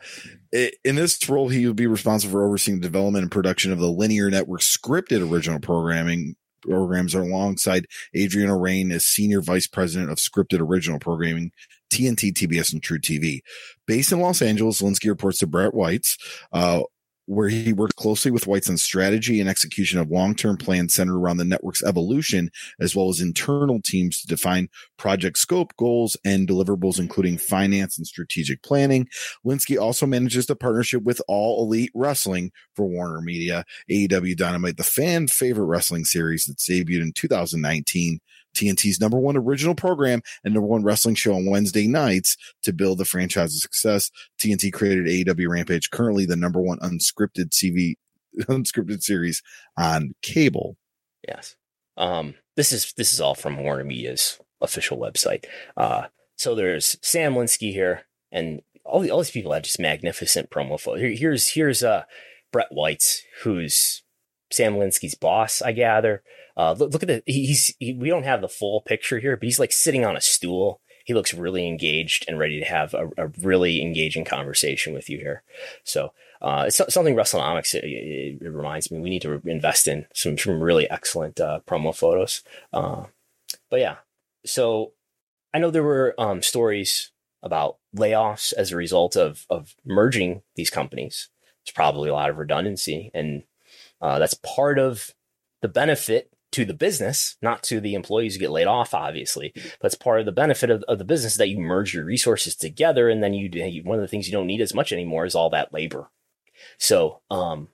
[0.84, 3.90] in this role, he would be responsible for overseeing the development and production of the
[3.90, 10.60] linear network scripted original programming programs alongside Adriana Rain as senior vice president of scripted
[10.60, 11.52] original programming
[11.94, 13.40] TNT, TBS, and truTV.
[13.86, 16.18] Based in Los Angeles, Linsky reports to Brett Weitz,
[16.52, 16.82] uh,
[17.26, 21.38] where he works closely with Weitz on strategy and execution of long-term plans centered around
[21.38, 26.98] the network's evolution, as well as internal teams to define project scope, goals, and deliverables,
[26.98, 29.08] including finance and strategic planning.
[29.46, 34.84] Linsky also manages the partnership with All Elite Wrestling for Warner Media, AEW Dynamite, the
[34.84, 38.20] fan favorite wrestling series that debuted in 2019
[38.54, 42.98] TNT's number one original program and number one wrestling show on Wednesday nights to build
[42.98, 44.10] the franchise's success.
[44.40, 47.94] TNT created AEW Rampage, currently the number one unscripted TV
[48.42, 49.42] unscripted series
[49.76, 50.76] on cable.
[51.26, 51.56] Yes.
[51.96, 55.44] Um, this is this is all from Warner Media's official website.
[55.76, 60.78] Uh, so there's Sam Linsky here, and all, all these people have just magnificent promo
[60.80, 61.00] photos.
[61.00, 62.04] Here, here's here's uh
[62.52, 64.02] Brett Weitz, who's
[64.52, 66.22] Sam Linsky's boss, I gather.
[66.56, 69.44] Uh, look, look at the he's he, we don't have the full picture here, but
[69.44, 70.80] he's like sitting on a stool.
[71.04, 75.18] He looks really engaged and ready to have a, a really engaging conversation with you
[75.18, 75.42] here.
[75.82, 77.74] So uh, it's something WrestleNomics.
[77.74, 81.60] It, it, it, reminds me we need to invest in some some really excellent uh,
[81.66, 82.42] promo photos.
[82.72, 83.04] Uh,
[83.70, 83.96] but yeah,
[84.46, 84.92] so
[85.52, 87.10] I know there were um, stories
[87.42, 91.28] about layoffs as a result of of merging these companies.
[91.64, 93.44] There's probably a lot of redundancy, and
[94.00, 95.14] uh, that's part of
[95.62, 99.52] the benefit to the business, not to the employees who get laid off, obviously.
[99.54, 102.56] But it's part of the benefit of, of the business that you merge your resources
[102.56, 105.24] together, and then you, you one of the things you don't need as much anymore
[105.26, 106.10] is all that labor.
[106.78, 107.68] So um,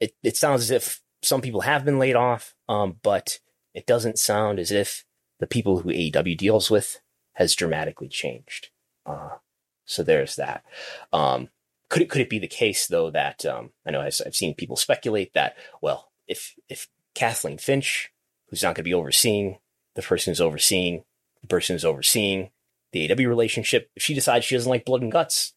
[0.00, 3.38] it it sounds as if some people have been laid off, um, but
[3.74, 5.04] it doesn't sound as if
[5.40, 7.00] the people who AEW deals with
[7.34, 8.68] has dramatically changed.
[9.06, 9.36] Uh,
[9.84, 10.64] So there's that.
[11.12, 11.48] Um,
[11.88, 14.54] could it could it be the case though that um, I know I've, I've seen
[14.54, 18.11] people speculate that well if if Kathleen Finch,
[18.52, 19.56] who's not going to be overseeing
[19.94, 21.04] the person who's overseeing
[21.40, 22.50] the person who's overseeing
[22.92, 25.54] the AW relationship, if she decides she doesn't like blood and guts,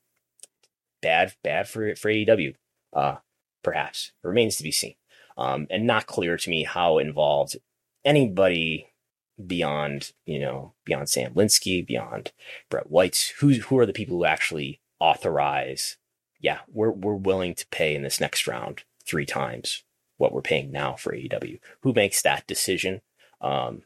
[1.01, 2.55] bad bad for for AEW.
[2.93, 3.17] Uh,
[3.61, 4.95] perhaps it remains to be seen,
[5.37, 7.57] um, and not clear to me how involved
[8.05, 8.93] anybody
[9.45, 12.31] beyond you know beyond Sam Linsky, beyond
[12.69, 15.97] Brett White, who who are the people who actually authorize?
[16.39, 19.83] Yeah, we're we're willing to pay in this next round three times
[20.17, 21.59] what we're paying now for AEW.
[21.81, 23.01] Who makes that decision?
[23.41, 23.83] Um,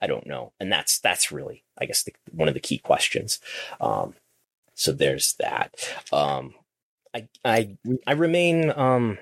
[0.00, 3.40] I don't know, and that's that's really I guess the, one of the key questions.
[3.80, 4.14] Um,
[4.74, 5.74] so there's that.
[6.12, 6.54] Um,
[7.14, 9.18] I I I remain um,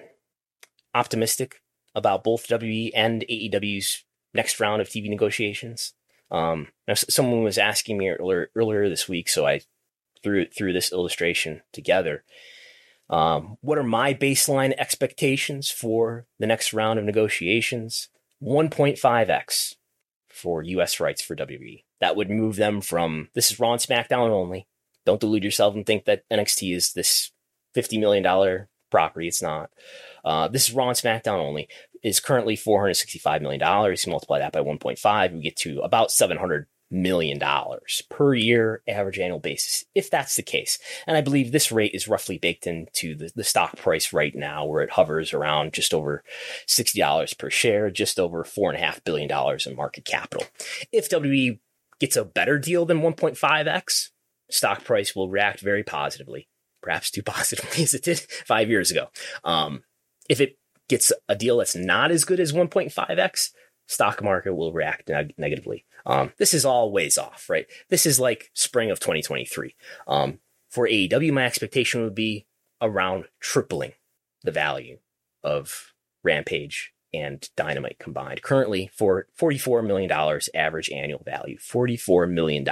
[0.94, 1.60] optimistic
[1.94, 5.94] about both WWE and AEW's next round of TV negotiations.
[6.30, 9.60] Um, someone was asking me earlier, earlier this week, so I
[10.22, 12.24] threw threw this illustration together.
[13.10, 18.08] Um, what are my baseline expectations for the next round of negotiations?
[18.42, 19.74] 1.5x
[20.28, 21.00] for U.S.
[21.00, 21.84] rights for WWE.
[22.00, 24.66] That would move them from this is Raw and SmackDown only.
[25.06, 27.30] Don't delude yourself and think that NXT is this
[27.76, 29.28] $50 million property.
[29.28, 29.70] It's not.
[30.24, 31.68] Uh, this is Raw and SmackDown only.
[32.02, 33.60] Is currently $465 million.
[33.60, 39.18] You multiply that by 1.5, we get to about 700 million dollars per year average
[39.18, 40.78] annual basis if that's the case.
[41.07, 44.64] And i believe this rate is roughly baked into the, the stock price right now
[44.64, 46.22] where it hovers around just over
[46.66, 49.30] $60 per share just over $4.5 billion
[49.66, 50.46] in market capital.
[50.92, 51.59] If wwe
[52.00, 54.11] gets a better deal than 1.5x
[54.50, 56.48] stock price will react very positively
[56.85, 59.09] perhaps too positively as it did five years ago.
[59.42, 59.83] Um,
[60.28, 63.50] if it gets a deal that's not as good as 1.5x
[63.88, 65.85] stock market will react neg- negatively.
[66.06, 67.66] Um, this is all ways off, right?
[67.88, 69.74] This is like spring of 2023.
[70.06, 70.38] Um,
[70.70, 72.46] for AEW, my expectation would be
[72.82, 73.92] around tripling
[74.42, 74.98] the value
[75.42, 78.42] of Rampage and Dynamite combined.
[78.42, 80.10] Currently, for $44 million
[80.54, 82.66] average annual value, $44 million.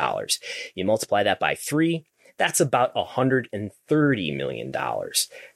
[0.74, 2.04] You multiply that by three,
[2.38, 4.72] that's about $130 million.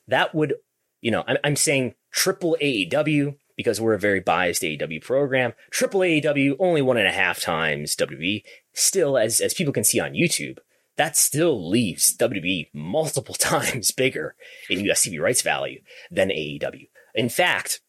[0.07, 0.55] That would,
[1.01, 5.53] you know, I'm, I'm saying triple AEW, because we're a very biased AEW program.
[5.71, 8.43] Triple AEW only one and a half times WWE.
[8.73, 10.59] Still, as as people can see on YouTube,
[10.97, 14.35] that still leaves WWE multiple times bigger
[14.69, 16.89] in US TV rights value than AEW.
[17.15, 17.81] In fact,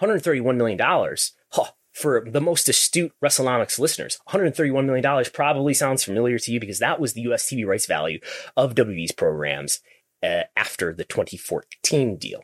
[0.00, 0.78] $131 million,
[1.50, 6.78] huh, for the most astute WrestleNomics listeners, $131 million probably sounds familiar to you because
[6.78, 8.20] that was the US TV rights value
[8.56, 9.80] of WWE's programs
[10.22, 12.42] uh, after the 2014 deal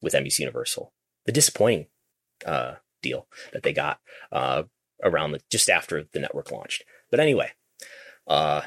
[0.00, 0.92] with NBC Universal.
[1.26, 1.86] The disappointing
[2.44, 3.98] uh, deal that they got
[4.32, 4.64] uh,
[5.02, 6.84] around the, just after the network launched.
[7.10, 7.50] But anyway,
[8.26, 8.62] uh,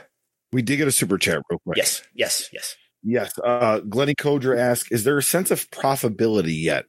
[0.51, 1.77] we did get a super chat real quick.
[1.77, 3.37] Yes, yes, yes, yes.
[3.39, 6.85] Uh, Glenny Kodra asks, "Is there a sense of profitability yet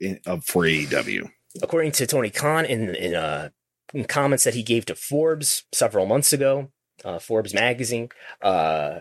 [0.00, 1.28] in, uh, for AEW?"
[1.62, 3.50] According to Tony Khan in in, uh,
[3.92, 6.70] in comments that he gave to Forbes several months ago,
[7.04, 8.08] uh, Forbes magazine,
[8.42, 9.00] uh,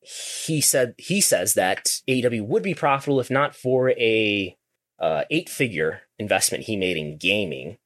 [0.00, 4.56] he said he says that AEW would be profitable if not for a
[4.98, 7.78] uh, eight figure investment he made in gaming,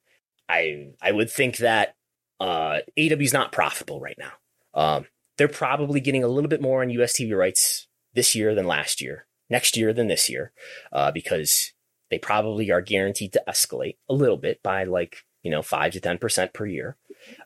[0.49, 1.97] I I would think that
[2.41, 4.33] uh, AW is not profitable right now.
[4.75, 5.07] Um,
[5.39, 9.01] they're probably getting a little bit more on US TV rights this year than last
[9.01, 10.53] year, next year than this year,
[10.93, 11.73] uh, because
[12.11, 16.01] they probably are guaranteed to escalate a little bit by like you know five to
[16.01, 16.97] ten percent per year.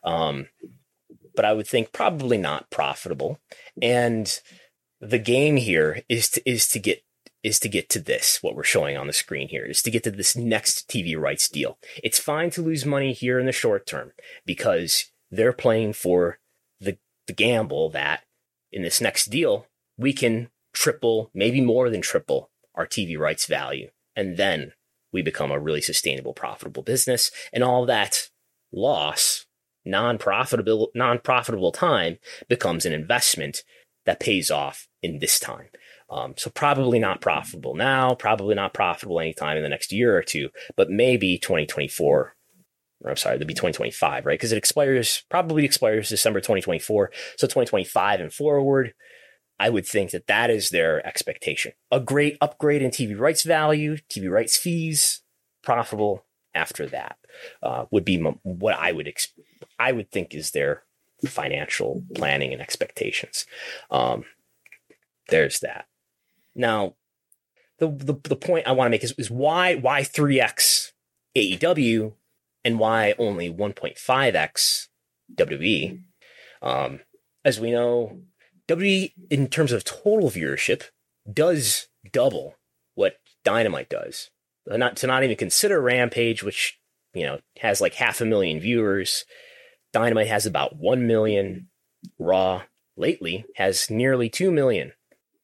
[0.03, 0.47] Um,
[1.35, 3.39] but I would think probably not profitable.
[3.81, 4.39] And
[4.99, 7.03] the game here is to is to get
[7.43, 10.03] is to get to this, what we're showing on the screen here, is to get
[10.03, 11.77] to this next TV rights deal.
[12.03, 14.11] It's fine to lose money here in the short term
[14.45, 16.39] because they're playing for
[16.79, 16.97] the,
[17.27, 18.23] the gamble that
[18.71, 23.89] in this next deal, we can triple, maybe more than triple our TV rights value.
[24.15, 24.73] And then
[25.11, 27.31] we become a really sustainable, profitable business.
[27.53, 28.29] And all that
[28.71, 29.45] loss,
[29.85, 33.63] non-profitable, non-profitable time becomes an investment
[34.05, 35.69] that pays off in this time.
[36.09, 40.23] Um, so probably not profitable now, probably not profitable anytime in the next year or
[40.23, 42.33] two, but maybe 2024.
[43.01, 44.39] Or I'm sorry, it'll be 2025, right?
[44.39, 47.11] Because it expires, probably expires December 2024.
[47.35, 48.93] So 2025 and forward,
[49.59, 51.73] I would think that that is their expectation.
[51.91, 55.21] A great upgrade in TV rights value, TV rights fees,
[55.63, 56.23] profitable
[56.55, 57.17] after that
[57.61, 59.33] uh, would be what I would ex-
[59.79, 60.83] I would think is their
[61.25, 63.45] financial planning and expectations.
[63.91, 64.25] Um,
[65.29, 65.87] there's that.
[66.57, 66.95] Now,
[67.79, 70.91] the, the, the point I want to make is, is why why 3x
[71.37, 72.13] AEW
[72.65, 74.87] and why only 1.5x
[75.35, 76.01] WWE?
[76.61, 76.99] Um,
[77.45, 78.19] as we know,
[78.67, 80.85] WWE, in terms of total viewership,
[81.31, 82.55] does double
[82.95, 84.31] what Dynamite does.
[84.65, 86.79] Not to not even consider Rampage, which
[87.13, 89.23] you know has like half a million viewers.
[89.93, 91.69] Dynamite has about one million.
[92.19, 92.63] Raw
[92.97, 94.91] lately has nearly two million.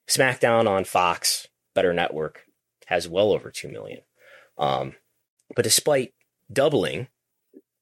[0.08, 2.44] SmackDown on Fox, better network,
[2.88, 4.02] has well over two million.
[4.58, 4.96] Um,
[5.56, 6.14] but despite
[6.52, 7.08] doubling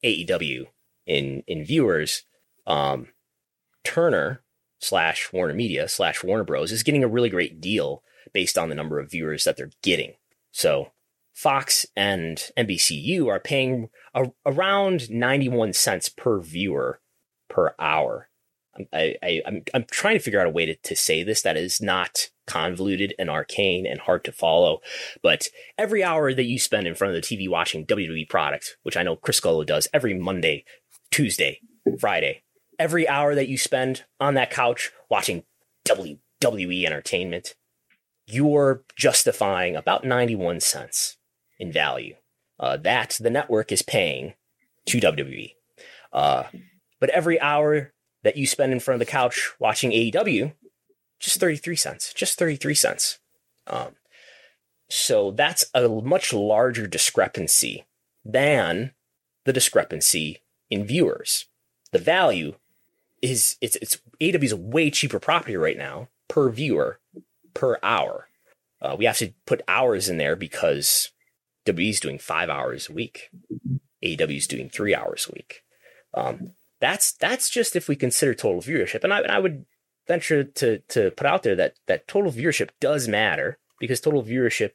[0.03, 0.65] AEW
[1.05, 2.23] in in viewers,
[2.67, 3.07] um,
[3.83, 4.43] Turner
[4.79, 8.03] slash Warner Media slash Warner Bros is getting a really great deal
[8.33, 10.13] based on the number of viewers that they're getting.
[10.51, 10.91] So
[11.33, 16.99] Fox and NBCU are paying a, around 91 cents per viewer
[17.49, 18.29] per hour.
[18.93, 21.57] I, I, I'm, I'm trying to figure out a way to, to say this that
[21.57, 24.79] is not convoluted and arcane and hard to follow.
[25.21, 25.47] But
[25.77, 29.03] every hour that you spend in front of the TV watching WWE product, which I
[29.03, 30.63] know Chris Gullo does every Monday,
[31.11, 31.59] Tuesday,
[31.99, 32.43] Friday,
[32.79, 35.43] every hour that you spend on that couch watching
[35.85, 37.55] WWE entertainment,
[38.25, 41.17] you're justifying about 91 cents
[41.59, 42.15] in value.
[42.59, 44.35] Uh, that the network is paying
[44.85, 45.53] to WWE.
[46.13, 46.43] Uh,
[46.99, 47.93] but every hour
[48.23, 50.53] that you spend in front of the couch watching AEW,
[51.19, 53.19] just 33 cents, just 33 cents.
[53.67, 53.95] Um,
[54.89, 57.85] so that's a much larger discrepancy
[58.25, 58.91] than
[59.45, 61.45] the discrepancy in viewers.
[61.91, 62.55] The value
[63.21, 66.99] is it's it's AEW is a way cheaper property right now per viewer
[67.53, 68.27] per hour.
[68.81, 71.11] Uh, we have to put hours in there because
[71.65, 73.29] WWE is doing five hours a week.
[74.03, 75.63] AEW is doing three hours a week.
[76.13, 79.65] Um, that's that's just if we consider total viewership, and I, and I would
[80.07, 84.71] venture to to put out there that that total viewership does matter because total viewership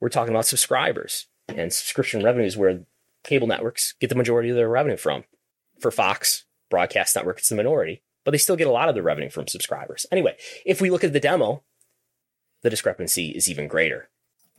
[0.00, 2.84] we're talking about subscribers and subscription revenues where
[3.24, 5.24] cable networks get the majority of their revenue from.
[5.80, 9.02] For Fox broadcast network, it's the minority, but they still get a lot of the
[9.02, 10.06] revenue from subscribers.
[10.12, 11.62] Anyway, if we look at the demo,
[12.62, 14.10] the discrepancy is even greater.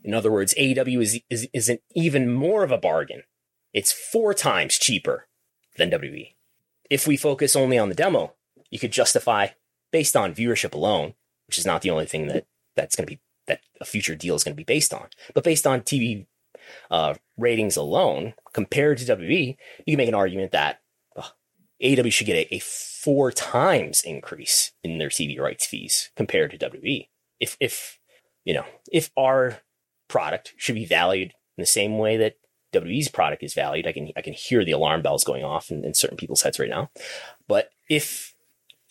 [0.02, 3.22] In other words, AEW is, is, is an even more of a bargain.
[3.72, 5.28] It's four times cheaper
[5.76, 6.34] than WWE.
[6.90, 8.34] If we focus only on the demo,
[8.70, 9.48] you could justify
[9.92, 11.14] based on viewership alone,
[11.46, 14.34] which is not the only thing that that's going to be that a future deal
[14.34, 16.26] is going to be based on, but based on TV
[16.90, 20.80] uh, ratings alone compared to WWE, you can make an argument that
[21.16, 21.22] uh,
[21.82, 26.58] AEW should get a, a, four times increase in their TV rights fees compared to
[26.58, 27.08] WWE.
[27.40, 27.98] If if
[28.44, 29.60] you know if our
[30.08, 32.36] product should be valued in the same way that
[32.72, 33.86] WWE's product is valued.
[33.86, 36.58] I can I can hear the alarm bells going off in, in certain people's heads
[36.58, 36.90] right now.
[37.46, 38.34] But if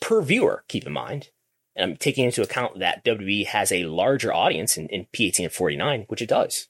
[0.02, 1.30] per viewer, keep in mind,
[1.76, 5.52] and I'm taking into account that WWE has a larger audience in, in P18 and
[5.52, 6.68] 49, which it does,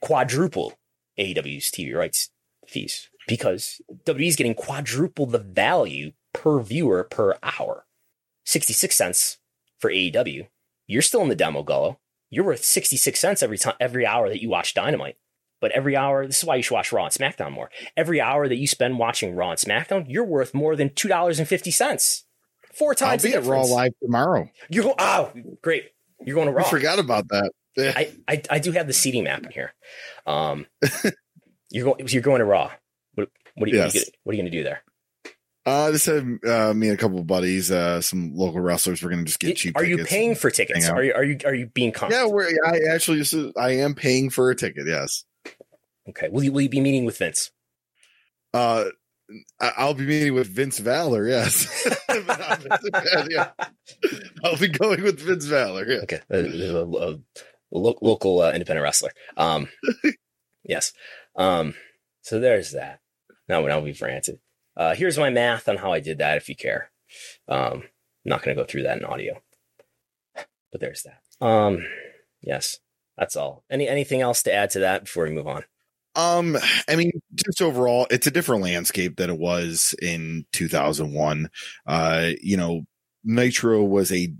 [0.00, 0.74] quadruple
[1.18, 2.30] AEW's TV rights
[2.66, 7.84] fees because WWE is getting quadruple the value per viewer per hour.
[8.44, 9.38] 66 cents
[9.78, 10.48] for AEW.
[10.86, 11.98] You're still in the demo, Gullo
[12.32, 15.18] you're worth 66 cents every time, every hour that you watch Dynamite.
[15.62, 17.70] But every hour, this is why you should watch Raw and SmackDown more.
[17.96, 22.22] Every hour that you spend watching Raw and SmackDown, you're worth more than $2.50.
[22.74, 23.24] Four times.
[23.24, 24.50] I'll be at Raw live tomorrow.
[24.68, 25.32] You go, oh,
[25.62, 25.84] great.
[26.20, 26.64] You're going to Raw.
[26.64, 27.52] I forgot about that.
[27.78, 29.72] I, I, I, do have the seating map in here.
[30.26, 30.66] Um,
[31.70, 32.72] you're going, you're going to Raw.
[33.14, 34.10] What, what, are, you, yes.
[34.24, 34.82] what are you going to do there?
[35.64, 39.00] Uh, this had uh, me and a couple of buddies, uh, some local wrestlers.
[39.00, 39.76] We're gonna just get cheap.
[39.76, 40.88] Are you paying for tickets?
[40.88, 42.48] Are you are you are you being con- Yeah, we're.
[42.66, 44.88] I actually just I am paying for a ticket.
[44.88, 45.24] Yes.
[46.08, 46.28] Okay.
[46.28, 47.50] Will you will you be meeting with Vince?
[48.52, 48.86] Uh,
[49.60, 51.26] I'll be meeting with Vince Valor.
[51.26, 51.88] Yes.
[53.30, 53.50] yeah.
[54.44, 55.86] I'll be going with Vince Valor.
[55.86, 55.98] Yeah.
[55.98, 56.20] Okay.
[56.30, 57.18] A, a, a, a
[57.70, 59.12] local uh, independent wrestler.
[59.36, 59.68] Um.
[60.64, 60.92] yes.
[61.36, 61.74] Um.
[62.22, 63.00] So there's that.
[63.48, 64.38] Now now we've ranted.
[64.76, 66.90] Uh, here's my math on how I did that if you care.
[67.48, 67.82] Um, I'm
[68.24, 69.42] not going to go through that in audio,
[70.70, 71.46] but there's that.
[71.46, 71.84] Um,
[72.40, 72.78] yes,
[73.18, 73.64] that's all.
[73.70, 75.64] Any anything else to add to that before we move on?
[76.14, 76.58] Um,
[76.88, 81.48] I mean, just overall, it's a different landscape than it was in 2001.
[81.86, 82.82] Uh, you know,
[83.24, 84.32] Nitro was a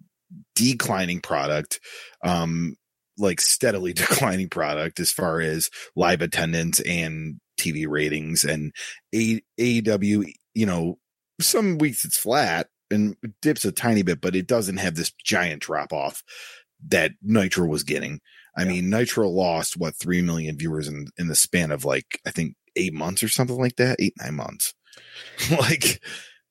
[0.54, 1.80] declining product.
[2.22, 2.76] Um,
[3.18, 8.72] like steadily declining product as far as live attendance and TV ratings and
[9.14, 10.98] a- AEW, you know,
[11.40, 15.62] some weeks it's flat and dips a tiny bit, but it doesn't have this giant
[15.62, 16.22] drop off
[16.88, 18.20] that Nitro was getting.
[18.56, 18.68] I yeah.
[18.68, 22.54] mean, Nitro lost what three million viewers in in the span of like I think
[22.76, 24.74] eight months or something like that, eight nine months,
[25.50, 26.02] like,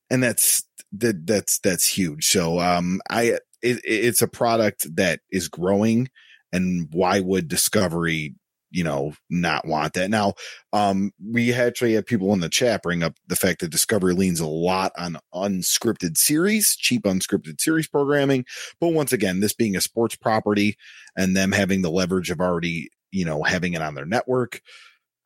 [0.10, 0.64] and that's
[0.94, 2.26] that that's that's huge.
[2.28, 6.10] So, um, I it, it's a product that is growing,
[6.52, 8.36] and why would Discovery
[8.72, 10.10] you know, not want that.
[10.10, 10.34] Now,
[10.72, 14.40] um, we actually had people in the chat bring up the fact that Discovery leans
[14.40, 18.46] a lot on unscripted series, cheap unscripted series programming.
[18.80, 20.78] But once again, this being a sports property
[21.16, 24.62] and them having the leverage of already, you know, having it on their network,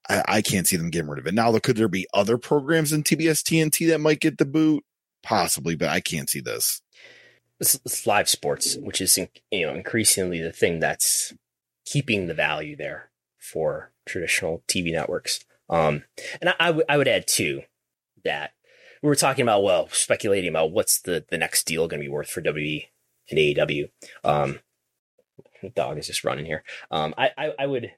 [0.10, 1.36] I, I can't see them getting rid of it.
[1.36, 4.84] Now, could there be other programs in TBS TNT that might get the boot?
[5.22, 6.82] Possibly, but I can't see this.
[7.60, 11.34] It's, it's live sports, which is you know increasingly the thing that's
[11.86, 13.10] keeping the value there
[13.46, 15.44] for traditional TV networks.
[15.70, 16.04] Um,
[16.42, 17.62] and I, I, w- I would add too
[18.24, 18.52] that
[19.02, 22.12] we were talking about, well, speculating about what's the, the next deal going to be
[22.12, 22.88] worth for WWE
[23.30, 23.90] and AEW.
[24.24, 24.60] Um,
[25.62, 26.64] the dog is just running here.
[26.92, 27.92] Um, I, I, I would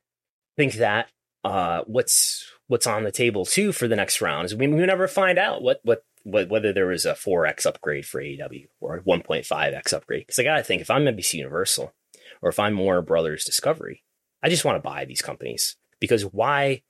[0.56, 1.10] think that,
[1.44, 5.08] uh, what's, what's on the table too for the next round is we, we never
[5.08, 9.02] find out what, what, what, whether there was a 4X upgrade for AEW or a
[9.02, 10.28] 1.5X upgrade.
[10.28, 11.94] Cause I gotta think if I'm NBC Universal
[12.42, 14.04] or if I'm Warner Brothers Discovery,
[14.44, 16.84] I just want to buy these companies because why?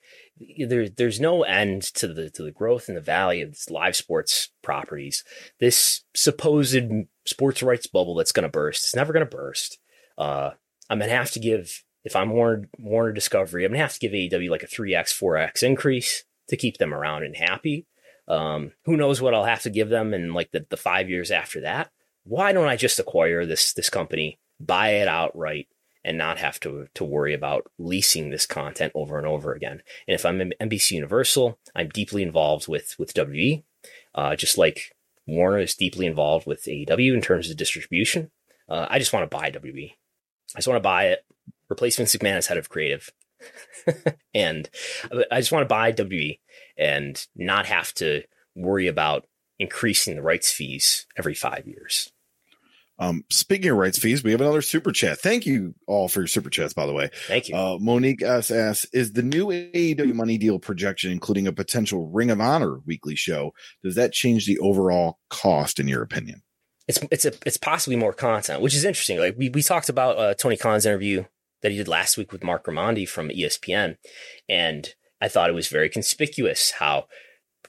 [0.59, 3.95] There, there's no end to the to the growth and the value of these live
[3.95, 5.23] sports properties.
[5.59, 6.77] This supposed
[7.25, 8.83] sports rights bubble that's going to burst.
[8.83, 9.79] It's never going to burst.
[10.17, 10.51] Uh,
[10.89, 13.93] I'm going to have to give if I'm Warner Warner Discovery, I'm going to have
[13.93, 17.35] to give AEW like a three x four x increase to keep them around and
[17.35, 17.85] happy.
[18.27, 21.31] Um, who knows what I'll have to give them in like the, the five years
[21.31, 21.91] after that?
[22.23, 25.67] Why don't I just acquire this this company, buy it outright,
[26.07, 29.81] and not have to to worry about leasing this content over and over again.
[30.07, 33.63] And if I'm NBC Universal, I'm deeply involved with with WWE,
[34.15, 34.95] uh, just like
[35.27, 38.31] Warner is deeply involved with AEW in terms of distribution.
[38.69, 39.91] Uh, I just want to buy WWE.
[40.55, 41.25] I just want to buy it,
[41.69, 43.11] replace Vince McMahon as head of creative,
[44.33, 44.69] and
[45.29, 46.39] I just want to buy WWE
[46.77, 48.23] and not have to
[48.55, 49.25] worry about
[49.59, 52.13] increasing the rights fees every five years.
[52.99, 55.19] Um, speaking of rights fees, we have another super chat.
[55.19, 57.09] Thank you all for your super chats, by the way.
[57.27, 57.55] Thank you.
[57.55, 58.49] Uh, Monique S.
[58.49, 63.15] asks, is the new AEW money deal projection, including a potential Ring of Honor weekly
[63.15, 66.41] show, does that change the overall cost in your opinion?
[66.87, 69.19] It's, it's a, it's possibly more content, which is interesting.
[69.19, 71.25] Like we, we talked about, uh, Tony Khan's interview
[71.61, 73.97] that he did last week with Marc Raimondi from ESPN.
[74.49, 77.07] And I thought it was very conspicuous how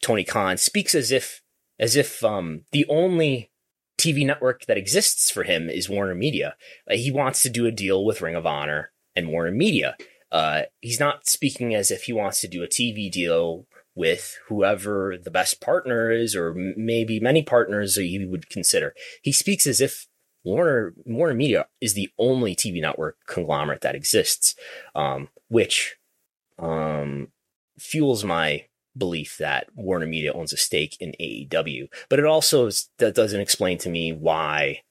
[0.01, 1.43] Tony Khan speaks as if,
[1.79, 3.51] as if, um, the only
[3.99, 6.57] TV network that exists for him is Warner Media.
[6.91, 9.97] Uh, he wants to do a deal with Ring of Honor and Warner Media.
[10.31, 15.17] Uh, he's not speaking as if he wants to do a TV deal with whoever
[15.21, 18.95] the best partner is, or m- maybe many partners that he would consider.
[19.23, 20.07] He speaks as if
[20.45, 24.55] Warner Warner Media is the only TV network conglomerate that exists,
[24.95, 25.97] um, which
[26.59, 27.29] um,
[27.77, 28.67] fuels my
[28.99, 32.69] belief that Warner Media owns a stake in AEW, but it also
[32.99, 34.83] that doesn't explain to me why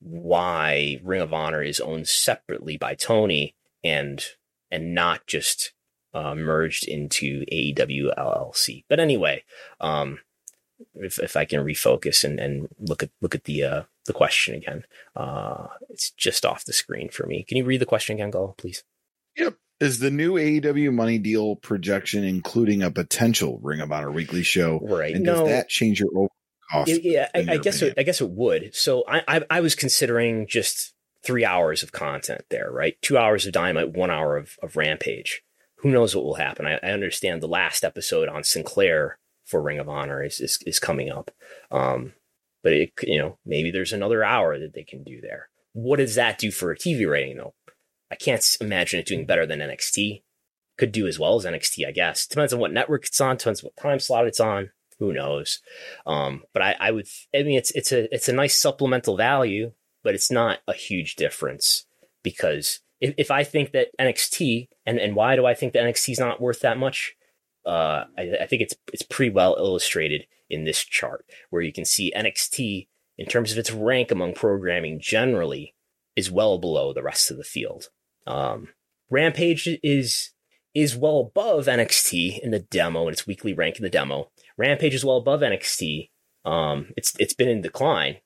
[0.00, 4.24] why Ring of Honor is owned separately by Tony and
[4.70, 5.72] and not just
[6.12, 8.84] uh, merged into AEW LLC.
[8.88, 9.44] But anyway,
[9.80, 10.20] um,
[10.94, 14.54] if if I can refocus and, and look at look at the uh, the question
[14.54, 14.84] again,
[15.16, 17.44] uh, it's just off the screen for me.
[17.44, 18.84] Can you read the question again, Go, please?
[19.36, 19.56] Yep.
[19.80, 24.80] Is the new AEW money deal projection including a potential Ring of Honor weekly show?
[24.82, 25.14] Right.
[25.14, 25.40] And no.
[25.40, 26.32] does that change your overall
[26.70, 26.90] cost?
[27.02, 28.74] Yeah, I, I guess it, I guess it would.
[28.74, 30.94] So I, I, I was considering just
[31.24, 32.96] three hours of content there, right?
[33.02, 35.42] Two hours of Dynamite, one hour of, of Rampage.
[35.78, 36.66] Who knows what will happen?
[36.66, 40.78] I, I understand the last episode on Sinclair for Ring of Honor is is, is
[40.78, 41.30] coming up,
[41.70, 42.14] um,
[42.62, 45.48] but it you know maybe there's another hour that they can do there.
[45.72, 47.54] What does that do for a TV rating though?
[48.14, 50.22] I can't imagine it doing better than NXT.
[50.78, 52.28] Could do as well as NXT, I guess.
[52.28, 54.70] Depends on what network it's on, depends what time slot it's on.
[55.00, 55.58] Who knows?
[56.06, 59.72] Um, but I, I would, I mean, it's it's a it's a nice supplemental value,
[60.04, 61.86] but it's not a huge difference
[62.22, 66.12] because if, if I think that NXT and and why do I think that NXT
[66.12, 67.16] is not worth that much?
[67.66, 71.84] Uh, I, I think it's it's pretty well illustrated in this chart where you can
[71.84, 72.86] see NXT
[73.18, 75.74] in terms of its rank among programming generally
[76.16, 77.88] is well below the rest of the field.
[78.26, 78.68] Um,
[79.10, 80.30] Rampage is
[80.74, 84.30] is well above NXT in the demo and its weekly rank in the demo.
[84.56, 86.10] Rampage is well above NXT.
[86.44, 88.18] Um, it's it's been in decline,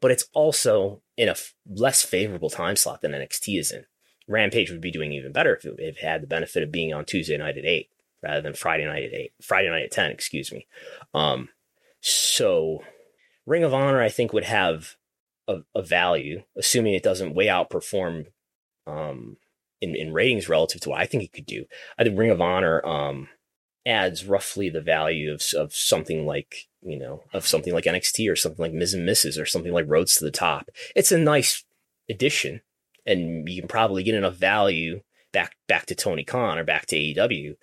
[0.00, 3.84] but it's also in a f- less favorable time slot than NXT is in.
[4.28, 6.94] Rampage would be doing even better if it, if it had the benefit of being
[6.94, 7.90] on Tuesday night at eight
[8.22, 9.32] rather than Friday night at eight.
[9.42, 10.66] Friday night at ten, excuse me.
[11.12, 11.48] Um,
[12.00, 12.84] so
[13.46, 14.94] Ring of Honor, I think, would have
[15.48, 18.26] a, a value, assuming it doesn't way outperform
[18.86, 19.36] um,
[19.80, 21.64] in, in ratings relative to what I think it could do.
[21.98, 23.28] I think Ring of Honor um,
[23.86, 28.36] adds roughly the value of, of something like, you know, of something like NXT or
[28.36, 29.40] something like Miz and Mrs.
[29.40, 30.70] or something like Roads to the Top.
[30.94, 31.64] It's a nice
[32.08, 32.60] addition,
[33.06, 35.02] and you can probably get enough value
[35.32, 37.56] back back to Tony Khan or back to AEW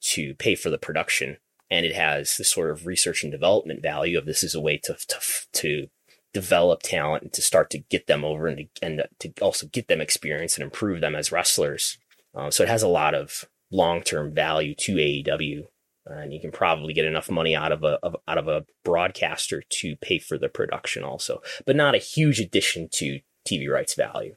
[0.00, 1.38] to pay for the production.
[1.70, 4.78] And it has the sort of research and development value of this is a way
[4.84, 5.18] to to,
[5.52, 5.86] to
[6.32, 9.88] develop talent and to start to get them over and to, and to also get
[9.88, 11.98] them experience and improve them as wrestlers.
[12.34, 15.64] Uh, so it has a lot of long term value to AEW,
[16.06, 19.62] and you can probably get enough money out of a of, out of a broadcaster
[19.80, 24.34] to pay for the production also, but not a huge addition to TV rights value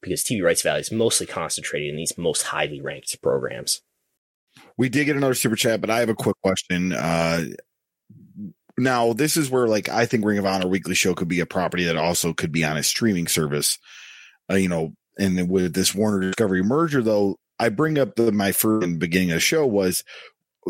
[0.00, 3.82] because TV rights value is mostly concentrated in these most highly ranked programs.
[4.76, 6.92] We did get another super chat, but I have a quick question.
[6.92, 7.44] Uh,
[8.78, 11.46] now, this is where, like, I think Ring of Honor Weekly Show could be a
[11.46, 13.78] property that also could be on a streaming service.
[14.50, 18.52] Uh, you know, and with this Warner Discovery merger, though, I bring up the my
[18.52, 20.04] first beginning of the show was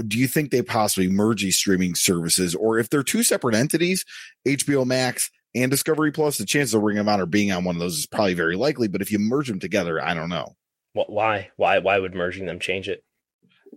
[0.06, 2.54] do you think they possibly merge these streaming services?
[2.54, 4.04] Or if they're two separate entities
[4.46, 7.80] hbo max and discovery plus the chances of ring of honor being on one of
[7.80, 8.88] those is probably very likely.
[8.88, 10.56] But if you merge them together i don't know.
[10.94, 11.50] What, why?
[11.56, 13.02] Why why would merging them change it?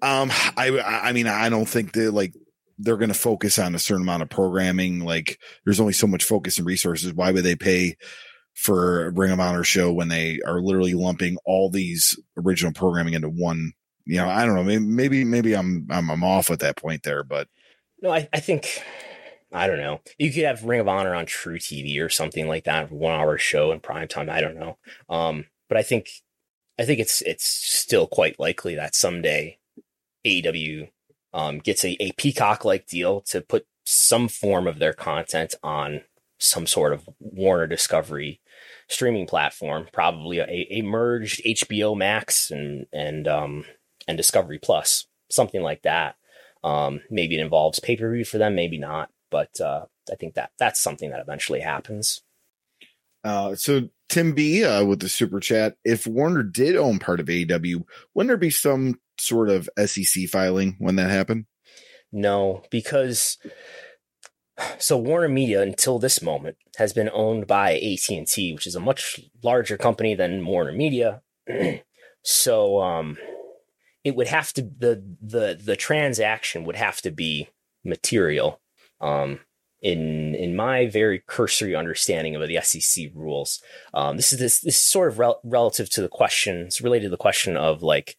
[0.01, 2.33] Um i i mean i don't think that like
[2.83, 6.23] they're going to focus on a certain amount of programming like there's only so much
[6.23, 7.95] focus and resources why would they pay
[8.53, 13.13] for a Ring of Honor show when they are literally lumping all these original programming
[13.13, 13.73] into one.
[14.05, 14.79] You know, I don't know.
[14.79, 17.47] Maybe maybe I'm I'm, I'm off at that point there, but
[18.01, 18.83] no, I, I think
[19.51, 20.01] I don't know.
[20.17, 23.71] You could have Ring of Honor on truTV or something like that, one hour show
[23.71, 24.29] in prime time.
[24.29, 24.77] I don't know.
[25.09, 26.09] Um, but I think
[26.79, 29.59] I think it's it's still quite likely that someday
[30.25, 30.89] AEW
[31.33, 36.01] um, gets a, a Peacock like deal to put some form of their content on
[36.37, 38.41] some sort of Warner Discovery
[38.87, 43.65] streaming platform, probably a, a merged HBO Max and and um,
[44.07, 46.15] and Discovery Plus, something like that.
[46.63, 50.35] Um, maybe it involves pay per view for them, maybe not, but uh, I think
[50.35, 52.21] that that's something that eventually happens.
[53.23, 57.27] Uh, so Tim B uh, with the super chat, if Warner did own part of
[57.27, 61.45] AEW, wouldn't there be some sort of SEC filing when that happened?
[62.11, 63.37] No, because
[64.77, 69.19] so Warner Media until this moment has been owned by AT&T, which is a much
[69.43, 71.21] larger company than Warner Media.
[72.23, 73.17] so um,
[74.03, 77.49] it would have to the the the transaction would have to be
[77.83, 78.59] material.
[78.99, 79.39] Um,
[79.81, 83.61] in in my very cursory understanding of the SEC rules,
[83.93, 87.09] um, this is this this is sort of rel- relative to the questions related to
[87.09, 88.17] the question of like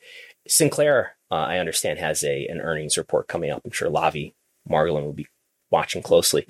[0.48, 1.16] Sinclair.
[1.30, 3.62] Uh, I understand has a an earnings report coming up.
[3.64, 4.34] I'm sure Lavi
[4.68, 5.28] Margolin will be
[5.70, 6.46] watching closely,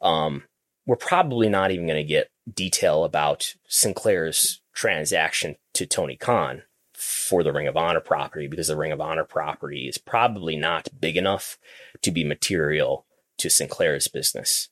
[0.00, 0.44] um,
[0.86, 6.62] we're probably not even going to get detail about Sinclair's transaction to Tony Khan
[6.94, 10.88] for the Ring of Honor property because the Ring of Honor property is probably not
[11.00, 11.58] big enough
[12.02, 13.06] to be material
[13.38, 14.68] to Sinclair's business.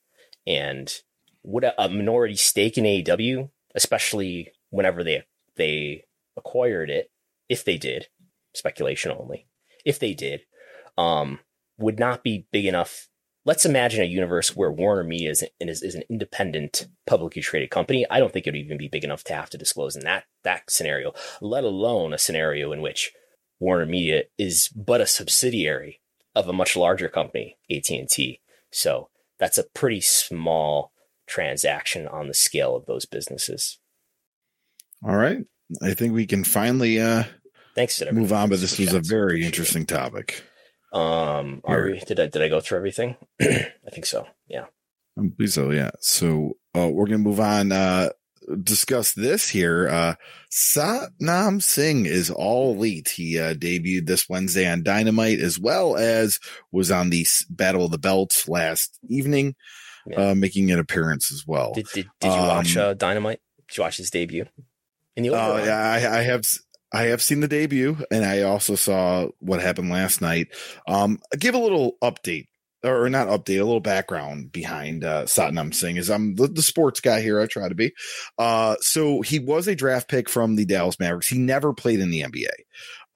[0.47, 0.93] And
[1.43, 5.25] would a, a minority stake in AEW, especially whenever they
[5.57, 6.05] they
[6.37, 7.11] acquired it,
[7.49, 8.07] if they did,
[8.55, 9.47] speculation only,
[9.85, 10.43] if they did,
[10.97, 11.41] um,
[11.79, 13.11] would not be big enough
[13.45, 18.07] let's imagine a universe where Warner Media is, is, is, an independent, publicly traded company.
[18.11, 20.25] I don't think it would even be big enough to have to disclose in that
[20.45, 23.13] that scenario, let alone a scenario in which
[23.59, 26.01] Warner Media is but a subsidiary
[26.35, 28.41] of a much larger company, AT&T.
[28.71, 29.09] So
[29.39, 30.93] that's a pretty small
[31.27, 33.79] transaction on the scale of those businesses.
[35.05, 35.39] All right.
[35.83, 37.25] I think we can finally uh
[37.75, 40.43] thanks to move on, but this was a very interesting topic.
[40.93, 42.01] Um, are we?
[42.01, 43.16] Did I did I go through everything?
[43.41, 44.27] I think so.
[44.49, 44.66] Yeah.
[45.18, 45.71] I believe so.
[45.71, 45.91] Yeah.
[46.01, 47.73] So uh, we're gonna move on.
[47.73, 48.11] Uh,
[48.62, 49.88] discuss this here.
[49.88, 50.14] Uh,
[50.51, 53.09] Satnam Singh is all elite.
[53.09, 56.38] He uh, debuted this Wednesday on Dynamite, as well as
[56.72, 59.55] was on the Battle of the Belts last evening,
[60.07, 60.30] yeah.
[60.30, 61.72] uh, making an appearance as well.
[61.74, 63.41] Did Did, did you um, watch uh, Dynamite?
[63.68, 64.47] Did you watch his debut?
[65.16, 66.45] In the uh, yeah, I, I have.
[66.93, 70.49] I have seen the debut and I also saw what happened last night.
[70.88, 72.49] Um, give a little update
[72.83, 77.01] or not update, a little background behind uh, Satnam Singh is I'm the, the, sports
[77.01, 77.41] guy here.
[77.41, 77.93] I try to be.
[78.39, 81.28] Uh, so he was a draft pick from the Dallas Mavericks.
[81.28, 82.47] He never played in the NBA.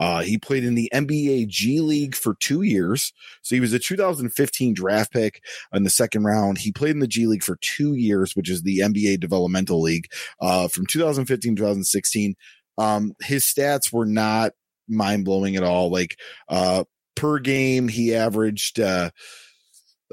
[0.01, 3.13] Uh, he played in the NBA G League for two years.
[3.43, 5.43] So he was a 2015 draft pick
[5.73, 6.59] in the second round.
[6.59, 10.11] He played in the G League for two years, which is the NBA Developmental League,
[10.41, 12.35] uh, from 2015 2016.
[12.77, 14.53] Um, his stats were not
[14.89, 15.91] mind blowing at all.
[15.91, 16.85] Like, uh,
[17.15, 19.11] per game, he averaged, uh,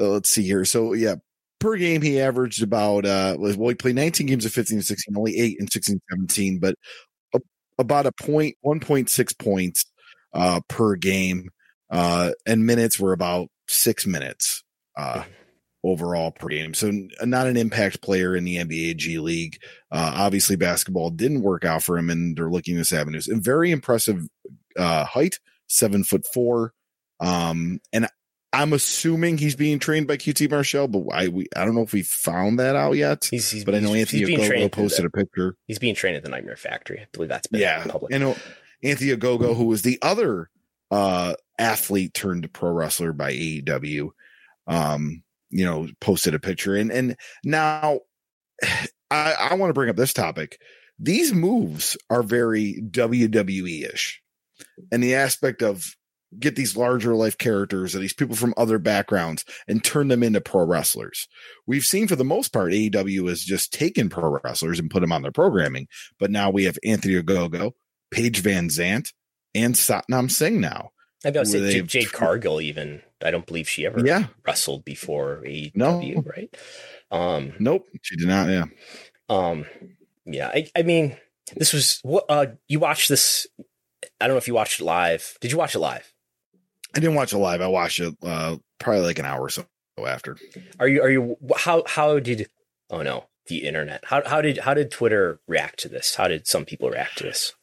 [0.02, 0.66] uh, let's see here.
[0.66, 1.16] So yeah,
[1.60, 5.16] per game, he averaged about, uh, well, he played 19 games of 15 and 16,
[5.16, 6.76] only eight in 16, 17, but
[7.34, 7.40] a,
[7.78, 9.86] about a point, 1.6 points,
[10.34, 11.50] uh, per game.
[11.90, 14.64] Uh, and minutes were about six minutes.
[14.98, 15.24] Uh,
[15.84, 16.74] overall per game.
[16.74, 16.92] So
[17.24, 19.58] not an impact player in the NBA G League.
[19.92, 23.72] Uh, obviously basketball didn't work out for him and they're looking this avenues and very
[23.72, 24.28] impressive,
[24.78, 26.74] uh, height, seven foot four.
[27.20, 28.08] Um, and
[28.54, 31.94] I'm assuming he's being trained by QT Marshall, but I we, I don't know if
[31.94, 33.28] we found that out yet.
[33.32, 35.56] He's, he's but I know Anthony he's being Ogogo trained posted the, a picture.
[35.68, 37.00] He's being trained at the Nightmare Factory.
[37.00, 38.14] I believe that's been Yeah, public.
[38.14, 38.36] I know
[38.84, 40.50] Anthony Ogogo, who was the other
[40.90, 44.10] uh, athlete turned pro wrestler by AEW,
[44.68, 46.76] um, you know, posted a picture.
[46.76, 48.02] And and now
[49.10, 50.60] I, I want to bring up this topic.
[51.00, 54.22] These moves are very WWE ish,
[54.92, 55.96] and the aspect of
[56.40, 60.40] get these larger life characters or these people from other backgrounds and turn them into
[60.42, 61.28] pro wrestlers.
[61.68, 65.12] We've seen for the most part, AEW has just taken pro wrestlers and put them
[65.12, 65.88] on their programming.
[66.20, 67.74] But now we have Anthony Ogogo,
[68.12, 69.12] Paige Van Zant,
[69.54, 70.92] and Satnam Singh now.
[71.24, 73.02] I where say Jade, Jade Cargill even.
[73.24, 74.28] I don't believe she ever Yeah.
[74.48, 76.24] wrestled before AEW, No.
[76.26, 76.56] right?
[77.12, 77.88] Um, Nope.
[78.02, 78.50] She did not.
[78.50, 78.66] Yeah.
[79.30, 79.66] um,
[80.26, 80.48] yeah.
[80.48, 81.18] I, I mean,
[81.56, 83.46] this was what uh, you watched this.
[84.20, 85.38] I don't know if you watched it live.
[85.42, 86.11] Did you watch it live?
[86.96, 87.62] I didn't watch it live.
[87.62, 89.66] I watched it uh, probably like an hour or so
[90.06, 90.38] after.
[90.80, 91.02] Are you?
[91.02, 91.38] Are you?
[91.58, 91.84] How?
[91.88, 92.48] How did?
[92.90, 94.04] Oh no, the internet.
[94.06, 94.22] How?
[94.28, 94.60] How did?
[94.60, 96.16] How did Twitter react to this?
[96.16, 97.54] How did some people react to this?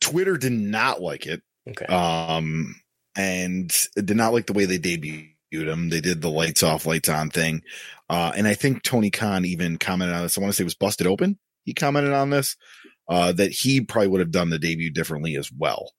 [0.00, 1.42] Twitter did not like it.
[1.68, 1.84] Okay.
[1.86, 2.74] um
[3.16, 7.08] and did not like the way they debuted him they did the lights off lights
[7.10, 7.62] on thing
[8.08, 10.64] uh and i think tony khan even commented on this i want to say it
[10.64, 12.56] was busted open he commented on this
[13.08, 15.92] uh that he probably would have done the debut differently as well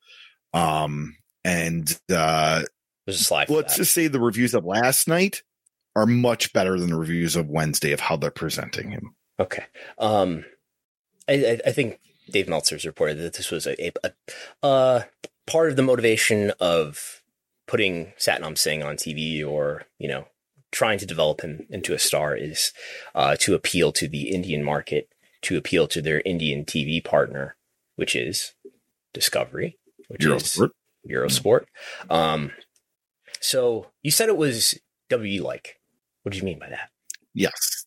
[0.54, 2.62] um and uh
[3.50, 3.82] let's that.
[3.82, 5.44] just say the reviews of last night
[5.96, 9.66] are much better than the reviews of wednesday of how they're presenting him Okay.
[9.98, 10.46] Um,
[11.28, 15.04] I, I, think Dave Meltzer's reported that this was a, a, a uh,
[15.48, 17.24] part of the motivation of
[17.66, 20.28] putting Satnam Singh on TV or, you know,
[20.72, 22.72] trying to develop him into a star is
[23.16, 25.10] uh, to appeal to the Indian market,
[25.42, 27.56] to appeal to their Indian TV partner,
[27.96, 28.54] which is
[29.14, 29.78] Discovery,
[30.08, 30.62] which is
[31.10, 31.66] Eurosport.
[32.10, 32.52] Um,
[33.40, 34.78] so you said it was
[35.10, 35.78] WE like.
[36.24, 36.90] What do you mean by that?
[37.34, 37.86] Yes.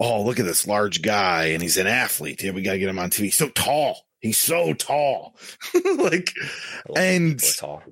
[0.00, 2.42] Oh, look at this large guy, and he's an athlete.
[2.42, 3.24] Yeah, we gotta get him on TV.
[3.24, 4.00] He's so tall.
[4.20, 5.36] He's so tall.
[5.74, 7.82] like, I love when And- tall.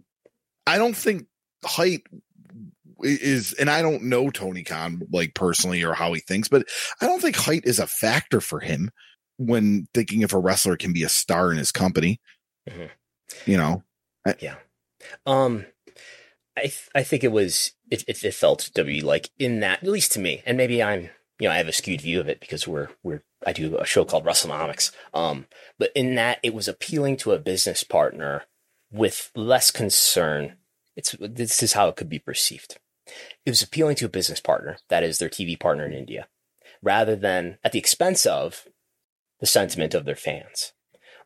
[0.66, 1.26] I don't think
[1.64, 2.02] height
[3.02, 6.66] is, and I don't know Tony Khan like personally or how he thinks, but
[7.00, 8.90] I don't think height is a factor for him
[9.38, 12.20] when thinking if a wrestler can be a star in his company.
[12.70, 12.90] Mhm.
[13.46, 13.82] You know,
[14.40, 14.56] Yeah.
[15.26, 15.66] Um,
[16.56, 20.12] I th- I think it was it, it it felt like in that at least
[20.12, 22.68] to me, and maybe I'm you know I have a skewed view of it because
[22.68, 24.92] we're we're I do a show called WrestleNomics.
[25.14, 25.46] Um,
[25.78, 28.44] but in that it was appealing to a business partner
[28.92, 30.56] with less concern.
[30.94, 32.78] It's this is how it could be perceived.
[33.44, 36.28] It was appealing to a business partner that is their TV partner in India,
[36.82, 38.66] rather than at the expense of
[39.40, 40.72] the sentiment of their fans,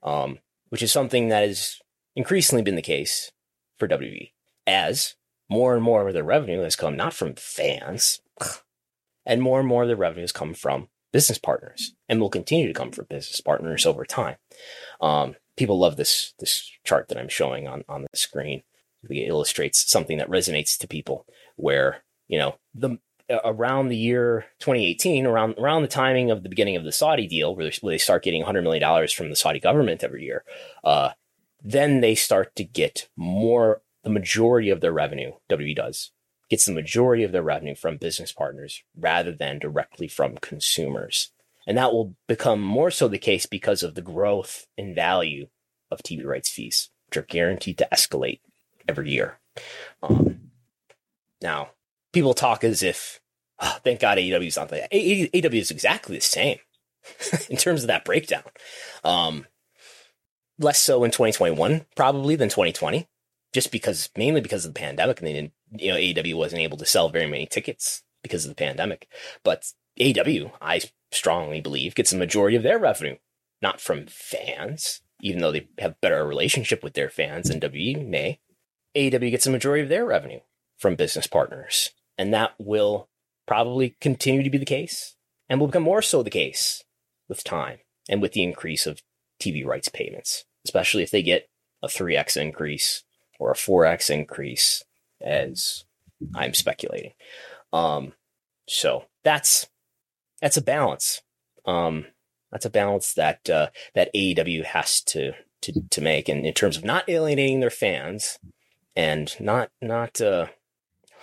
[0.02, 0.38] um,
[0.68, 1.80] which is something that has
[2.16, 3.30] increasingly been the case
[3.78, 4.32] for WWE
[4.66, 5.14] as
[5.48, 8.20] more and more of their revenue has come not from fans
[9.26, 12.66] and more and more of their revenue has come from business partners and will continue
[12.66, 14.36] to come from business partners over time.
[15.00, 18.62] Um, people love this, this chart that I'm showing on, on the screen.
[19.08, 22.98] It illustrates something that resonates to people where, you know, the,
[23.44, 27.54] around the year 2018, around, around the timing of the beginning of the Saudi deal,
[27.54, 30.44] where they, start getting $100 million from the Saudi government every year,
[30.84, 31.10] uh,
[31.66, 36.12] then they start to get more the majority of their revenue WWE does
[36.48, 41.32] gets the majority of their revenue from business partners rather than directly from consumers.
[41.66, 45.48] And that will become more so the case because of the growth in value
[45.90, 48.38] of TV rights fees, which are guaranteed to escalate
[48.88, 49.40] every year.
[50.02, 50.52] Um,
[51.42, 51.70] now,
[52.12, 53.20] people talk as if,
[53.58, 54.92] oh, thank God AEW is not like that.
[54.92, 56.58] AEW is exactly the same
[57.50, 58.44] in terms of that breakdown.
[59.02, 59.46] Um,
[60.58, 63.06] less so in 2021 probably than 2020
[63.52, 66.78] just because mainly because of the pandemic and they didn't you know AEW wasn't able
[66.78, 69.08] to sell very many tickets because of the pandemic.
[69.44, 70.80] But AEW I
[71.12, 73.16] strongly believe gets the majority of their revenue
[73.62, 78.38] not from fans even though they have better relationship with their fans than WWE may.
[78.94, 80.40] AEW gets the majority of their revenue
[80.78, 83.08] from business partners and that will
[83.46, 85.16] probably continue to be the case
[85.48, 86.82] and will become more so the case
[87.28, 87.78] with time
[88.08, 89.02] and with the increase of
[89.40, 91.48] TV rights payments, especially if they get
[91.82, 93.04] a 3x increase
[93.38, 94.82] or a 4x increase,
[95.20, 95.84] as
[96.34, 97.12] I'm speculating.
[97.72, 98.12] Um,
[98.68, 99.68] so that's
[100.40, 101.22] that's a balance.
[101.64, 102.06] Um,
[102.50, 105.32] that's a balance that uh, that AEW has to
[105.62, 108.38] to to make, and in terms of not alienating their fans
[108.94, 110.46] and not not uh,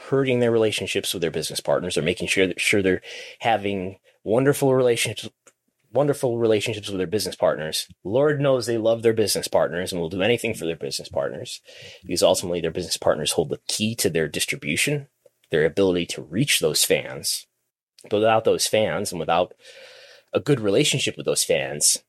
[0.10, 1.96] hurting their relationships with their business partners.
[1.96, 3.02] They're making sure that sure they're
[3.40, 5.30] having wonderful relationships
[5.94, 7.88] wonderful relationships with their business partners.
[8.04, 11.62] Lord knows they love their business partners and will do anything for their business partners
[12.04, 15.08] because ultimately their business partners hold the key to their distribution,
[15.52, 17.46] their ability to reach those fans.
[18.10, 19.54] But without those fans and without
[20.34, 22.00] a good relationship with those fans,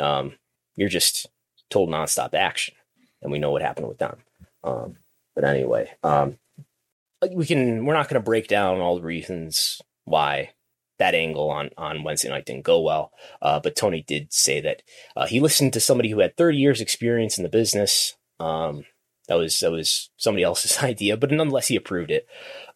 [0.00, 0.34] um,
[0.76, 1.26] you're just
[1.68, 2.74] told nonstop action.
[3.20, 4.18] And we know what happened with them.
[4.64, 4.96] Um,
[5.34, 6.38] but anyway, um,
[7.32, 10.50] we can, we're not going to break down all the reasons why
[10.98, 13.12] that angle on on Wednesday night didn't go well.
[13.40, 14.82] Uh, but Tony did say that
[15.16, 18.16] uh, he listened to somebody who had 30 years experience in the business.
[18.38, 18.84] Um,
[19.28, 22.26] that was that was somebody else's idea, but nonetheless he approved it,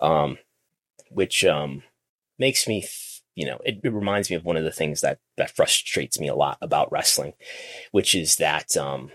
[0.00, 0.38] um,
[1.10, 1.82] which um,
[2.38, 2.82] makes me.
[2.82, 3.02] Th-
[3.38, 6.26] you know, it, it, reminds me of one of the things that that frustrates me
[6.26, 7.34] a lot about wrestling,
[7.92, 9.10] which is that um,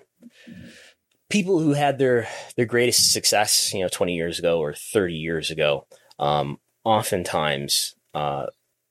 [1.32, 5.49] people who had their their greatest success, you know, 20 years ago or 30 years
[5.49, 5.88] ago,
[6.20, 8.45] um, oftentimes uh,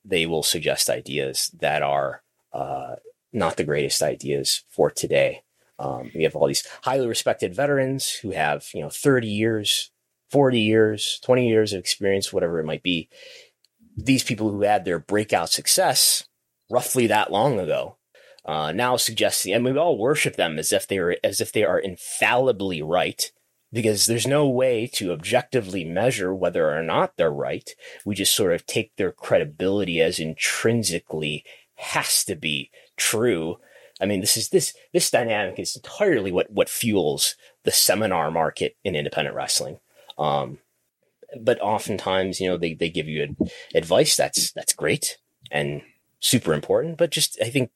[0.05, 2.23] they will suggest ideas that are
[2.53, 2.97] uh,
[3.33, 5.43] not the greatest ideas for today.
[5.79, 9.91] Um, we have all these highly respected veterans who have, you know, 30 years,
[10.31, 13.09] 40 years, 20 years of experience, whatever it might be.
[13.97, 16.25] These people who had their breakout success
[16.71, 17.97] roughly that long ago
[18.45, 21.65] uh, now suggesting, and we all worship them as if they are as if they
[21.65, 23.31] are infallibly right
[23.73, 27.71] because there's no way to objectively measure whether or not they're right.
[28.05, 31.45] We just sort of take their credibility as intrinsically
[31.77, 33.59] has to be true.
[34.01, 38.77] I mean, this is this this dynamic is entirely what what fuels the seminar market
[38.85, 39.79] in independent wrestling.
[40.19, 40.59] Um,
[41.39, 43.37] but oftentimes, you know, they they give you
[43.75, 45.19] advice that's that's great
[45.51, 45.83] and
[46.19, 47.71] super important, but just I think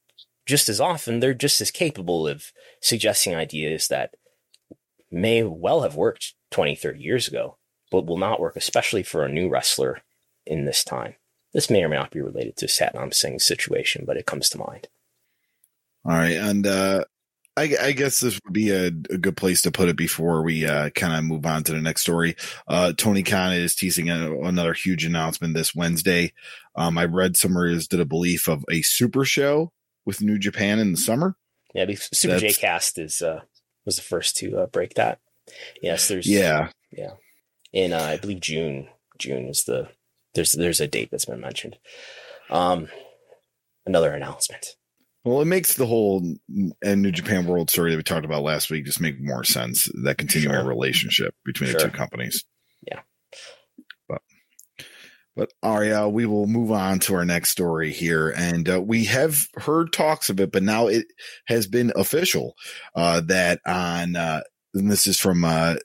[0.47, 4.15] just as often they're just as capable of suggesting ideas that
[5.15, 7.57] may well have worked 20, 30 years ago,
[7.91, 10.03] but will not work, especially for a new wrestler
[10.47, 11.15] in this time.
[11.53, 14.59] This may or may not be related to Satnam Singh's situation, but it comes to
[14.59, 14.89] mind.
[16.05, 16.37] All right.
[16.37, 17.05] And uh,
[17.57, 20.67] I, I, guess this would be a, a, good place to put it before we
[20.67, 22.37] uh, kind of move on to the next story.
[22.67, 26.33] Uh, Tony Khan is teasing a, another huge announcement this Wednesday.
[26.75, 29.73] Um, I read somewhere is did a belief of a super show
[30.05, 31.37] with New Japan in the summer.
[31.75, 33.41] Yeah, the Super J Cast is uh,
[33.85, 35.19] was the first to uh, break that.
[35.83, 37.13] Yes, there's yeah yeah
[37.73, 39.89] in uh, I believe June June is the
[40.35, 41.77] there's there's a date that's been mentioned.
[42.51, 42.89] Um,
[43.87, 44.67] another announcement.
[45.25, 46.37] Well, it makes the whole
[46.83, 49.89] and New Japan World story that we talked about last week just make more sense.
[50.05, 50.65] That continuing sure.
[50.65, 51.81] relationship between sure.
[51.81, 52.45] the two companies.
[55.37, 59.49] But Aria, we will move on to our next story here, and uh, we have
[59.57, 61.07] heard talks of it, but now it
[61.47, 62.55] has been official
[62.95, 64.17] uh, that on.
[64.17, 64.43] Uh,
[64.75, 65.77] and this is from uh,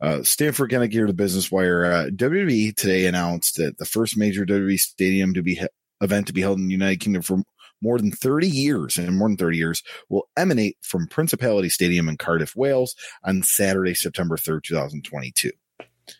[0.00, 1.84] uh, Stamford Connecticut, the Business Wire.
[1.84, 5.66] Uh, WWE today announced that the first major WWE stadium to be he-
[6.00, 7.42] event to be held in the United Kingdom for
[7.82, 12.16] more than 30 years and more than 30 years will emanate from Principality Stadium in
[12.16, 12.94] Cardiff, Wales
[13.24, 15.50] on Saturday, September 3rd, 2022.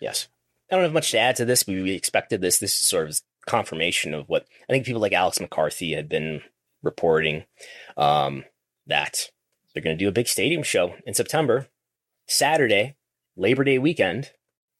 [0.00, 0.28] Yes.
[0.70, 1.66] I don't have much to add to this.
[1.66, 2.58] We expected this.
[2.58, 6.42] This is sort of confirmation of what I think people like Alex McCarthy had been
[6.82, 7.44] reporting
[7.96, 8.44] um,
[8.86, 9.30] that
[9.74, 11.68] they're going to do a big stadium show in September,
[12.26, 12.96] Saturday,
[13.36, 14.30] Labor Day weekend,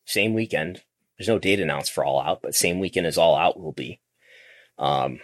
[0.05, 0.83] same weekend.
[1.19, 4.01] There's no date announced for All Out, but same weekend as All Out will be
[4.79, 5.21] um,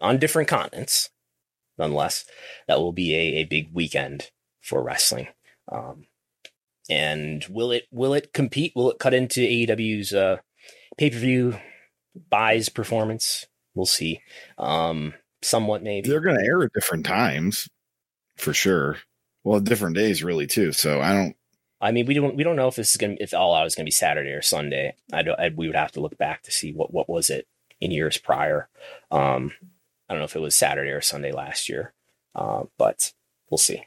[0.00, 1.10] on different continents.
[1.78, 2.26] Nonetheless,
[2.68, 4.30] that will be a, a big weekend
[4.60, 5.28] for wrestling.
[5.70, 6.06] Um,
[6.90, 8.72] and will it will it compete?
[8.74, 10.38] Will it cut into AEW's uh,
[10.98, 11.56] pay per view
[12.28, 13.46] buys performance?
[13.74, 14.20] We'll see.
[14.58, 17.68] Um, somewhat maybe they're going to air at different times
[18.36, 18.98] for sure.
[19.44, 20.72] Well, different days really too.
[20.72, 21.36] So I don't.
[21.80, 23.74] I mean, we don't we don't know if this is going if all out is
[23.74, 24.94] going to be Saturday or Sunday.
[25.12, 25.38] I don't.
[25.38, 27.46] I, we would have to look back to see what what was it
[27.80, 28.68] in years prior.
[29.10, 29.52] Um,
[30.08, 31.94] I don't know if it was Saturday or Sunday last year,
[32.34, 33.12] uh, but
[33.48, 33.84] we'll see.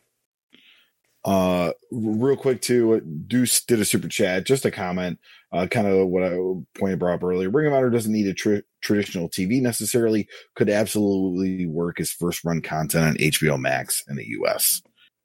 [1.25, 5.19] Uh, real quick too, Deuce did a super chat, just a comment,
[5.53, 6.37] uh, kind of what I
[6.77, 7.49] pointed brought up earlier.
[7.49, 10.27] Ring of Honor doesn't need a tr- traditional TV necessarily.
[10.55, 14.81] Could absolutely work as first run content on HBO Max in the US.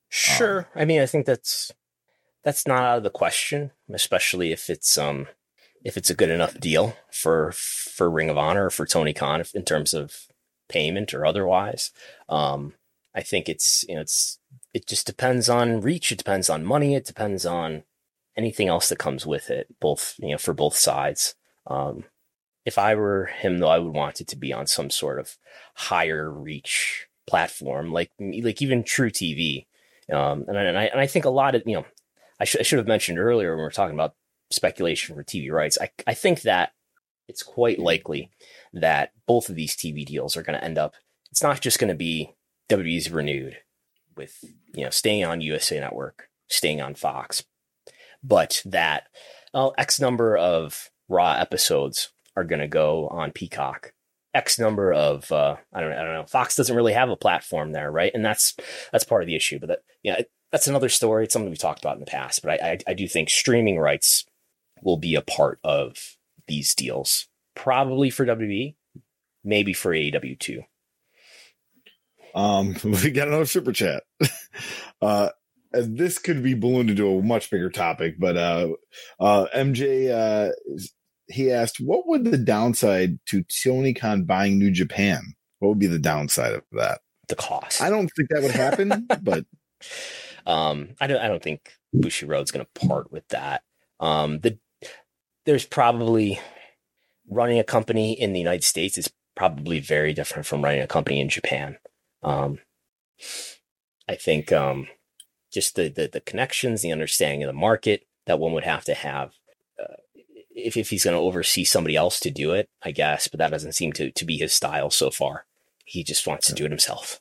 [0.09, 1.73] Sure, um, I mean, I think that's
[2.45, 5.27] that's not out of the question, especially if it's um
[5.85, 9.43] if it's a good enough deal for for Ring of Honor or for Tony Khan
[9.55, 10.29] in terms of
[10.69, 11.91] payment or otherwise.
[12.29, 12.75] Um,
[13.15, 14.39] I think it's you know it's
[14.79, 16.13] it just depends on reach.
[16.13, 16.95] It depends on money.
[16.95, 17.83] It depends on
[18.37, 19.67] anything else that comes with it.
[19.81, 21.35] Both you know for both sides.
[21.67, 22.05] Um,
[22.65, 25.37] if I were him though, I would want it to be on some sort of
[25.75, 29.67] higher reach platform, like like even truTV.
[30.13, 31.87] Um, and, and I and I think a lot of you know
[32.39, 34.15] I, sh- I should have mentioned earlier when we are talking about
[34.53, 35.77] speculation for TV rights.
[35.81, 36.71] I, I think that
[37.27, 38.31] it's quite likely
[38.73, 40.95] that both of these TV deals are going to end up.
[41.33, 42.37] It's not just going to be
[42.71, 43.59] WWE's renewed
[44.19, 44.45] with
[44.75, 47.45] you know staying on USA Network, staying on Fox,
[48.23, 49.07] but that
[49.55, 53.93] X number of Raw episodes are going to go on Peacock.
[54.35, 56.27] X number of uh, I don't I don't know.
[56.27, 58.13] Fox doesn't really have a platform there, right?
[58.15, 58.55] And that's
[58.93, 59.59] that's part of the issue.
[59.59, 60.21] But that yeah,
[60.53, 61.25] that's another story.
[61.25, 62.43] It's something we talked about in the past.
[62.43, 64.27] But I, I I do think streaming rights
[64.83, 66.17] will be a part of
[66.47, 68.75] these deals, probably for WWE,
[69.43, 70.63] maybe for AEW too.
[72.39, 74.05] Um, we got another super chat.
[75.03, 75.31] uh,
[75.73, 78.69] this could be ballooned into a much bigger topic, but uh,
[79.21, 80.53] uh, MJ, uh,
[81.27, 85.35] he asked, "What would the downside to Tony Khan buying New Japan?
[85.59, 87.01] What would be the downside of that?
[87.29, 87.83] The cost.
[87.83, 89.45] I don't think that would happen, but
[90.47, 91.21] um, I don't.
[91.21, 93.63] I don't think Bushiroad's going to part with that.
[94.01, 94.59] Um, the
[95.45, 96.41] there's probably
[97.29, 101.21] running a company in the United States is probably very different from running a company
[101.21, 101.77] in Japan.
[102.23, 102.59] Um,
[104.09, 104.89] I think um,
[105.53, 108.95] just the, the, the connections, the understanding of the market that one would have to
[108.95, 109.33] have.
[109.79, 109.95] Uh,
[110.51, 113.51] if, if he's going to oversee somebody else to do it, I guess, but that
[113.51, 115.47] doesn't seem to, to be his style so far.
[115.85, 117.21] He just wants to do it himself.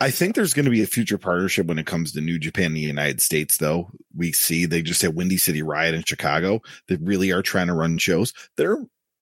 [0.00, 2.66] I think there's going to be a future partnership when it comes to New Japan
[2.66, 3.90] and the United States, though.
[4.16, 7.74] We see they just had Windy City Riot in Chicago They really are trying to
[7.74, 8.32] run shows.
[8.56, 8.78] They're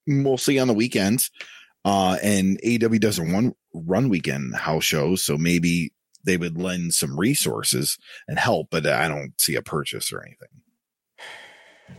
[0.06, 1.30] mostly on the weekends.
[1.84, 3.54] Uh, and AW doesn't run,
[3.86, 5.22] run weekend house shows.
[5.22, 5.92] So maybe
[6.24, 10.48] they would lend some resources and help, but I don't see a purchase or anything.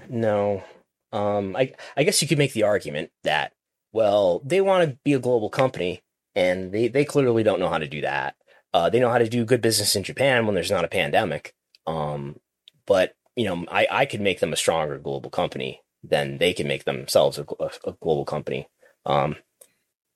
[0.09, 0.63] No.
[1.11, 3.53] Um, I, I guess you could make the argument that,
[3.91, 6.01] well, they want to be a global company
[6.35, 8.35] and they, they clearly don't know how to do that.
[8.73, 11.55] Uh, they know how to do good business in Japan when there's not a pandemic.
[11.87, 12.39] Um,
[12.85, 16.67] but you know, I, I could make them a stronger global company than they can
[16.67, 17.45] make themselves a,
[17.85, 18.67] a, global company.
[19.05, 19.37] Um,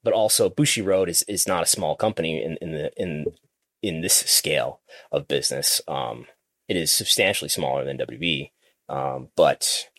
[0.04, 3.26] but also Bushiroad is is not a small company in in the in
[3.82, 4.82] in this scale
[5.12, 5.82] of business.
[5.88, 6.26] Um,
[6.68, 8.52] it is substantially smaller than WB,
[8.90, 9.90] um, but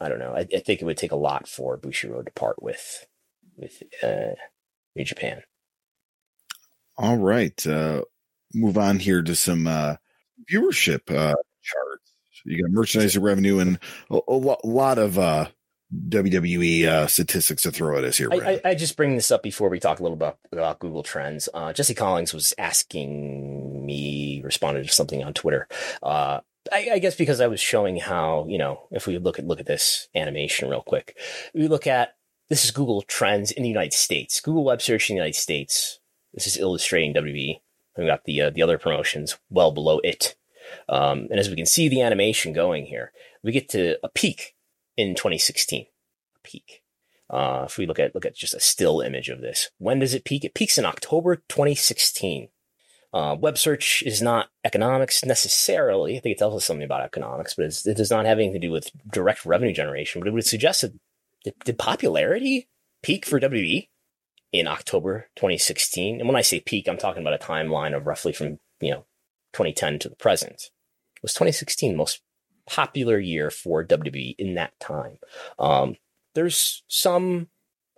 [0.00, 0.34] I don't know.
[0.34, 3.06] I, I, think it would take a lot for Bushiroad to part with
[3.56, 4.34] with uh,
[4.94, 5.42] New Japan.
[6.96, 8.02] All right, uh,
[8.54, 9.96] move on here to some uh,
[10.50, 12.12] viewership uh, charts.
[12.44, 13.78] You got merchandise revenue and
[14.10, 15.48] a, a lot of uh,
[15.94, 18.28] WWE uh, statistics to throw at us here.
[18.30, 20.78] I, I, I, just bring this up before we talk a little bit about, about
[20.80, 21.48] Google Trends.
[21.54, 25.66] Uh, Jesse Collins was asking me, responded to something on Twitter.
[26.02, 29.46] Uh, I, I, guess because I was showing how you know if we look at
[29.46, 31.16] look at this animation real quick,
[31.54, 32.16] we look at
[32.50, 34.42] this is Google Trends in the United States.
[34.42, 36.00] Google web search in the United States.
[36.34, 37.60] This is illustrating WWE.
[37.96, 40.36] We got the uh, the other promotions well below it,
[40.90, 43.12] um, and as we can see the animation going here,
[43.42, 44.54] we get to a peak
[44.98, 45.86] in 2016,
[46.42, 46.82] peak.
[47.30, 50.12] Uh, if we look at look at just a still image of this, when does
[50.12, 50.44] it peak?
[50.44, 52.48] It peaks in October 2016.
[53.14, 56.16] Uh, web search is not economics necessarily.
[56.16, 58.66] I think it tells us something about economics, but it does not have anything to
[58.66, 60.20] do with direct revenue generation.
[60.20, 60.92] But it would suggest that
[61.64, 62.68] did, popularity
[63.02, 63.88] peak for WWE
[64.52, 66.20] in October 2016?
[66.20, 69.04] And when I say peak, I'm talking about a timeline of roughly from you know
[69.52, 70.70] 2010 to the present.
[71.22, 72.20] Was 2016 most
[72.68, 75.18] popular year for WWE in that time.
[75.58, 75.96] Um,
[76.34, 77.48] there's some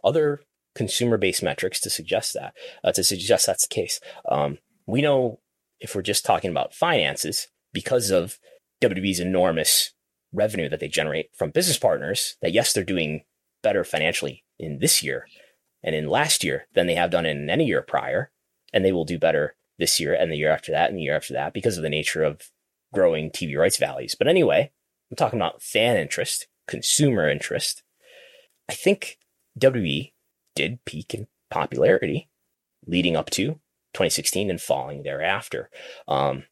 [0.05, 0.41] other
[0.75, 2.55] consumer based metrics to suggest that,
[2.85, 4.01] uh, to suggest that's the case.
[4.29, 5.41] Um, we know
[5.81, 8.39] if we're just talking about finances, because of
[8.81, 9.93] WWE's enormous
[10.33, 13.23] revenue that they generate from business partners, that yes, they're doing
[13.63, 15.27] better financially in this year
[15.83, 18.31] and in last year than they have done in any year prior.
[18.73, 21.17] And they will do better this year and the year after that and the year
[21.17, 22.51] after that because of the nature of
[22.93, 24.15] growing TV rights values.
[24.15, 24.71] But anyway,
[25.11, 27.83] I'm talking about fan interest, consumer interest.
[28.69, 29.19] I think
[29.59, 30.13] WWE
[30.55, 32.29] did peak in popularity
[32.87, 33.61] leading up to
[33.95, 35.71] 2016 and falling thereafter.
[36.07, 36.45] Um,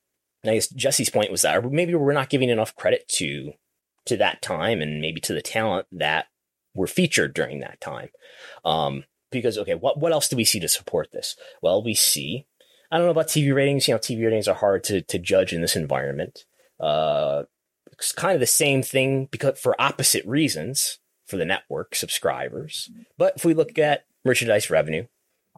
[0.45, 3.53] I guess Jesse's point was that maybe we're not giving enough credit to
[4.07, 6.27] to that time and maybe to the talent that
[6.75, 8.09] were featured during that time.
[8.65, 11.37] Um, because okay, what what else do we see to support this?
[11.63, 12.47] Well, we see
[12.91, 13.87] I don't know about TV ratings.
[13.87, 16.45] You know, TV ratings are hard to to judge in this environment.
[16.81, 17.45] Uh,
[17.93, 22.91] it's kind of the same thing because for opposite reasons for the network subscribers.
[23.19, 25.07] But if we look at merchandise revenue,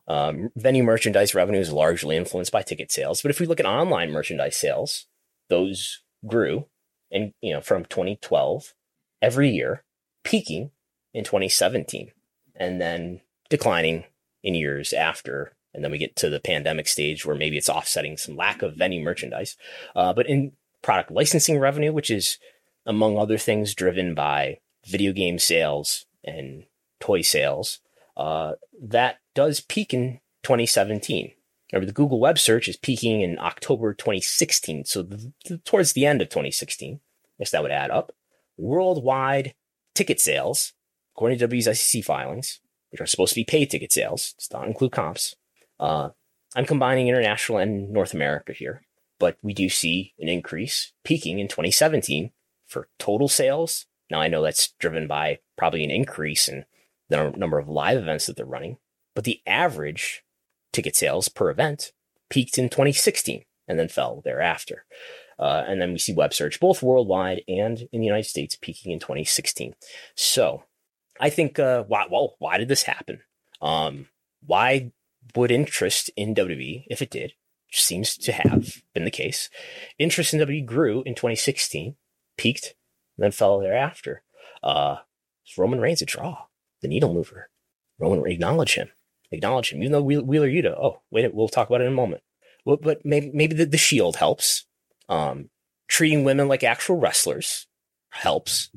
[0.08, 3.22] um, venue merchandise revenue is largely influenced by ticket sales.
[3.22, 5.06] But if we look at online merchandise sales,
[5.48, 6.66] those grew,
[7.12, 8.74] and you know, from 2012
[9.22, 9.84] every year,
[10.24, 10.70] peaking
[11.14, 12.10] in 2017,
[12.56, 14.04] and then declining
[14.42, 18.16] in years after and then we get to the pandemic stage where maybe it's offsetting
[18.16, 19.56] some lack of any merchandise.
[19.94, 20.52] Uh, but in
[20.82, 22.38] product licensing revenue, which is
[22.86, 26.64] among other things driven by video game sales and
[26.98, 27.80] toy sales,
[28.16, 28.52] uh,
[28.82, 31.32] that does peak in 2017.
[31.72, 34.86] Remember, the Google web search is peaking in October 2016.
[34.86, 36.98] So the, the, towards the end of 2016, I
[37.38, 38.12] guess that would add up.
[38.56, 39.54] Worldwide
[39.94, 40.72] ticket sales,
[41.14, 42.60] according to W SEC filings,
[42.90, 45.36] which are supposed to be paid ticket sales, does not include comps.
[45.80, 46.10] Uh,
[46.54, 48.82] I'm combining international and North America here,
[49.18, 52.30] but we do see an increase peaking in 2017
[52.66, 53.86] for total sales.
[54.10, 56.66] Now I know that's driven by probably an increase in
[57.08, 58.76] the number of live events that they're running,
[59.14, 60.22] but the average
[60.72, 61.92] ticket sales per event
[62.28, 64.84] peaked in 2016 and then fell thereafter.
[65.38, 68.92] Uh, and then we see web search both worldwide and in the United States peaking
[68.92, 69.74] in 2016.
[70.14, 70.64] So
[71.18, 73.20] I think, uh, why, well, why did this happen?
[73.62, 74.08] Um,
[74.44, 74.92] why
[75.36, 77.32] would interest in WWE, if it did,
[77.72, 79.48] seems to have been the case,
[79.98, 81.96] interest in WWE grew in 2016,
[82.36, 82.74] peaked,
[83.18, 84.22] then fell thereafter.
[84.62, 84.96] Uh,
[85.56, 86.46] Roman Reigns a draw,
[86.82, 87.50] the needle mover.
[87.98, 88.90] Roman, acknowledge him
[89.32, 90.76] acknowledge him, even though Wheeler Yuta.
[90.76, 92.22] Oh, wait, we'll talk about it in a moment.
[92.64, 94.66] Well, but maybe maybe the, the Shield helps.
[95.08, 95.50] Um,
[95.88, 97.66] treating women like actual wrestlers
[98.10, 98.70] helps.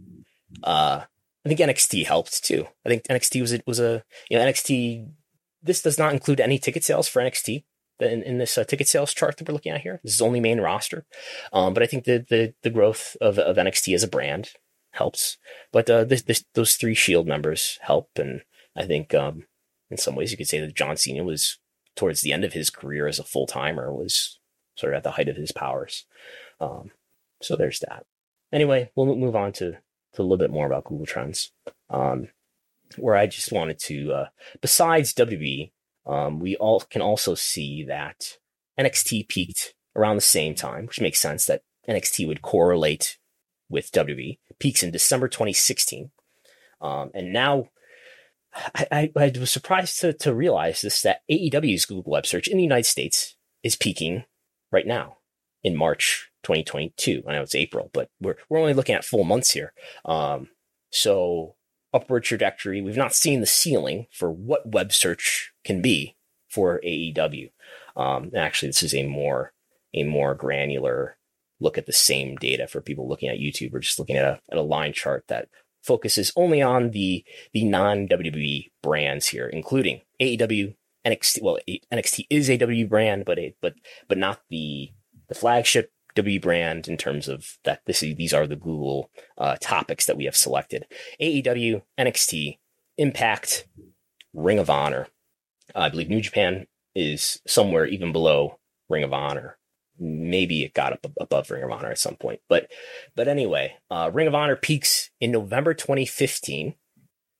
[0.63, 1.03] Uh,
[1.45, 2.67] I think NXT helped too.
[2.85, 5.09] I think NXT was a, was a you know NXT.
[5.63, 7.63] This does not include any ticket sales for NXT
[7.99, 9.99] in, in this uh, ticket sales chart that we're looking at here.
[10.03, 11.05] This is only main roster,
[11.51, 14.51] um, but I think the the the growth of of NXT as a brand
[14.91, 15.37] helps.
[15.71, 18.41] But uh, this, this, those three Shield members help, and
[18.75, 19.45] I think um,
[19.89, 21.57] in some ways you could say that John Cena was
[21.95, 24.39] towards the end of his career as a full timer was
[24.75, 26.05] sort of at the height of his powers.
[26.59, 26.91] Um,
[27.41, 28.05] so there's that.
[28.51, 29.71] Anyway, we'll move on to,
[30.13, 31.51] to a little bit more about Google Trends.
[31.89, 32.29] Um,
[32.97, 34.25] where I just wanted to, uh,
[34.61, 35.71] besides WB,
[36.05, 38.37] um, we all can also see that
[38.79, 43.17] NXT peaked around the same time, which makes sense that NXT would correlate
[43.69, 44.39] with WB.
[44.59, 46.11] Peaks in December 2016.
[46.81, 47.69] Um, and now
[48.75, 52.63] I, I, was surprised to, to realize this that AEW's Google web search in the
[52.63, 54.25] United States is peaking
[54.71, 55.17] right now
[55.63, 57.23] in March 2022.
[57.27, 59.73] I know it's April, but we're we're only looking at full months here.
[60.05, 60.49] Um,
[60.91, 61.55] so
[61.93, 62.81] upward trajectory.
[62.81, 66.15] We've not seen the ceiling for what web search can be
[66.49, 67.51] for AEW.
[67.95, 69.53] Um, actually, this is a more
[69.93, 71.17] a more granular
[71.59, 74.39] look at the same data for people looking at YouTube or just looking at a,
[74.51, 75.47] at a line chart that
[75.81, 77.23] focuses only on the
[77.53, 80.75] the non WWE brands here, including AEW,
[81.05, 81.41] NXT.
[81.41, 81.59] Well,
[81.91, 83.75] NXT is a WWE brand, but it, but
[84.07, 84.91] but not the
[85.27, 87.81] the flagship W brand in terms of that.
[87.85, 90.85] This these are the Google uh, topics that we have selected:
[91.21, 92.59] AEW, NXT,
[92.97, 93.67] Impact,
[94.33, 95.07] Ring of Honor.
[95.75, 98.59] Uh, I believe New Japan is somewhere even below
[98.89, 99.57] Ring of Honor
[99.99, 102.41] maybe it got up above Ring of Honor at some point.
[102.49, 102.69] But
[103.15, 106.75] but anyway, uh, Ring of Honor peaks in November 2015.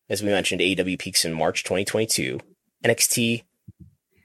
[0.09, 2.39] As we mentioned, AEW peaks in March 2022.
[2.83, 3.43] NXT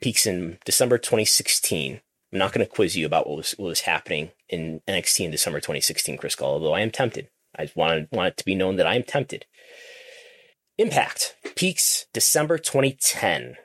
[0.01, 2.01] peaks in December 2016.
[2.31, 5.31] I'm not going to quiz you about what was what was happening in NXT in
[5.31, 7.29] December 2016, Chris Gullo, although I am tempted.
[7.57, 9.45] I want, want it to be known that I am tempted.
[10.77, 13.55] Impact peaks December 2010.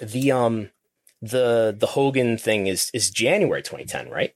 [0.00, 0.70] The um
[1.20, 4.34] the the Hogan thing is is January 2010, right?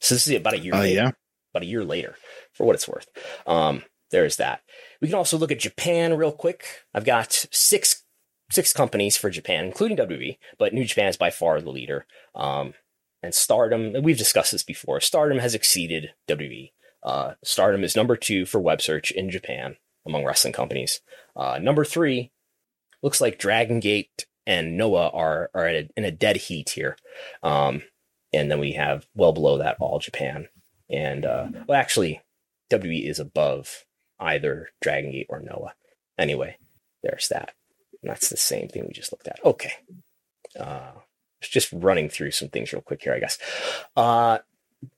[0.00, 0.74] So this is about a year.
[0.74, 1.10] Oh uh, yeah,
[1.52, 2.16] about a year later,
[2.52, 3.06] for what it's worth.
[3.46, 4.62] Um, there's that.
[5.00, 6.64] We can also look at Japan real quick.
[6.92, 8.02] I've got six
[8.50, 12.06] six companies for Japan, including WWE, but New Japan is by far the leader.
[12.34, 12.74] Um,
[13.22, 15.00] and Stardom, we've discussed this before.
[15.00, 16.72] Stardom has exceeded WWE.
[17.02, 19.76] Uh, Stardom is number two for web search in Japan
[20.06, 21.00] among wrestling companies.
[21.36, 22.30] Uh, number three
[23.02, 26.96] looks like Dragon Gate and Noah are are a, in a dead heat here.
[27.42, 27.82] Um,
[28.32, 30.48] and then we have well below that All Japan,
[30.88, 32.20] and uh, well, actually,
[32.70, 33.84] WWE is above
[34.18, 35.74] either Dragon Gate or Noah.
[36.18, 36.56] Anyway,
[37.02, 37.54] there's that.
[38.02, 39.38] That's the same thing we just looked at.
[39.44, 39.72] Okay.
[40.58, 40.92] Uh,
[41.40, 43.38] just running through some things real quick here, I guess.
[43.96, 44.38] Uh,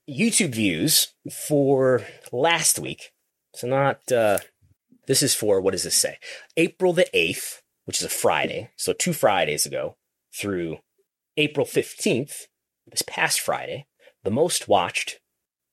[0.09, 2.01] YouTube views for
[2.31, 3.11] last week.
[3.55, 4.39] So not, uh,
[5.07, 6.17] this is for, what does this say?
[6.57, 9.97] April the 8th, which is a Friday, so two Fridays ago,
[10.33, 10.77] through
[11.37, 12.47] April 15th,
[12.89, 13.85] this past Friday,
[14.23, 15.19] the most watched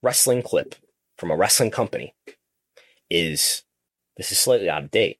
[0.03, 0.75] wrestling clip
[1.17, 2.15] from a wrestling company
[3.11, 3.63] is
[4.17, 5.19] this is slightly out of date.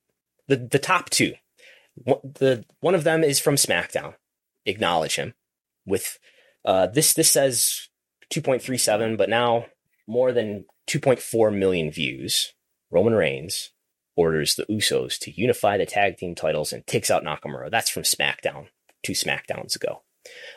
[0.49, 1.35] The the top two,
[1.97, 4.15] the one of them is from SmackDown.
[4.67, 5.35] Acknowledge him
[5.87, 6.19] with
[6.65, 7.15] uh, this.
[7.15, 7.89] This says
[8.33, 9.67] 2.37, but now
[10.07, 12.53] more than 2.4 million views.
[12.91, 13.71] Roman Reigns
[14.17, 17.71] orders the Usos to unify the tag team titles and takes out Nakamura.
[17.71, 18.67] That's from SmackDown,
[19.03, 20.03] two SmackDowns ago.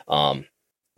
[0.08, 0.46] Um,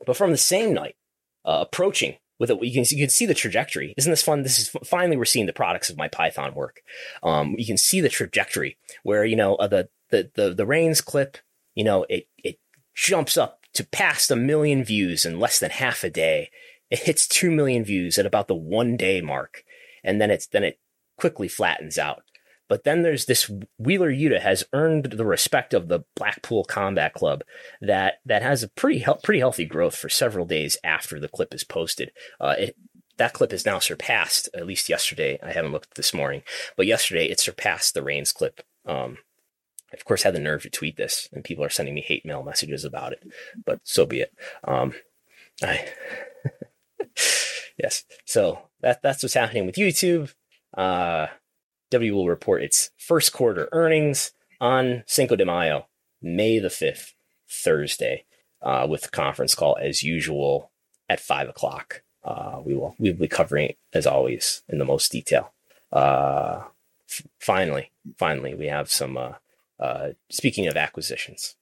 [0.07, 0.97] but from the same night,
[1.45, 3.95] uh, approaching with it, you can you can see the trajectory.
[3.97, 4.43] Isn't this fun?
[4.43, 6.81] This is finally we're seeing the products of my Python work.
[7.23, 11.01] Um, you can see the trajectory where you know uh, the the the the Reigns
[11.01, 11.39] clip.
[11.75, 12.59] You know, it it
[12.95, 16.51] jumps up to past a million views in less than half a day.
[16.91, 19.65] It hits two million views at about the one day mark,
[20.03, 20.79] and then it's then it
[21.17, 22.23] quickly flattens out.
[22.69, 27.43] But then there's this Wheeler Yuta has earned the respect of the Blackpool Combat Club
[27.81, 31.55] that that has a pretty he- pretty healthy growth for several days after the clip
[31.55, 32.11] is posted.
[32.41, 32.77] Uh, it,
[33.19, 35.39] that clip is now surpassed at least yesterday.
[35.43, 36.43] I haven't looked this morning,
[36.77, 38.63] but yesterday it surpassed the Reigns clip.
[38.85, 39.19] Um,
[39.93, 42.43] Of course had the nerve to tweet this, and people are sending me hate mail
[42.43, 43.23] messages about it.
[43.65, 44.33] But so be it.
[44.65, 44.95] Um,
[45.63, 45.89] I
[47.79, 48.05] yes.
[48.25, 50.35] So that that's what's happening with YouTube.
[50.77, 51.29] Uh,
[51.91, 55.87] W will report its first quarter earnings on Cinco de Mayo,
[56.21, 57.13] May the 5th,
[57.49, 58.25] Thursday,
[58.63, 60.73] uh, with the conference call as usual
[61.09, 62.03] at 5 o'clock.
[62.25, 65.53] Uh, we will we will be covering it as always in the most detail.
[65.93, 66.63] Uh,
[67.09, 69.17] f- finally, finally, we have some.
[69.17, 69.35] Uh,
[69.81, 71.55] uh, speaking of acquisitions,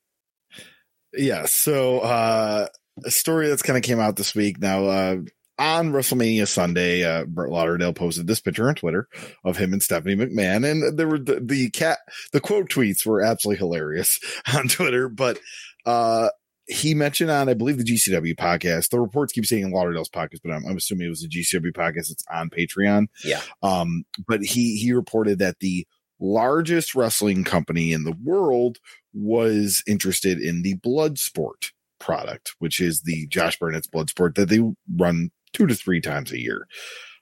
[1.17, 1.47] Yeah.
[1.47, 2.67] So uh,
[3.05, 4.87] a story that's kind of came out this week now.
[4.87, 5.17] Uh,
[5.57, 9.09] on WrestleMania Sunday, uh, Brett Lauderdale posted this picture on Twitter
[9.45, 11.99] of him and Stephanie McMahon, and there were the, the cat,
[12.33, 14.19] the quote tweets were absolutely hilarious
[14.55, 15.09] on Twitter.
[15.09, 15.39] But
[15.87, 16.31] uh,
[16.67, 18.91] he mentioned on, I believe, the GCW podcast.
[18.91, 22.11] The reports keep saying Lauderdale's podcast, but I'm, I'm assuming it was the GCW podcast.
[22.11, 23.07] It's on Patreon.
[23.25, 25.87] yeah, Um, but he he reported that the
[26.25, 28.79] largest wrestling company in the world
[29.13, 31.71] was interested in the Bloodsport
[32.01, 34.61] product, which is the Josh Barnett's Bloodsport that they
[34.97, 36.67] run two to three times a year.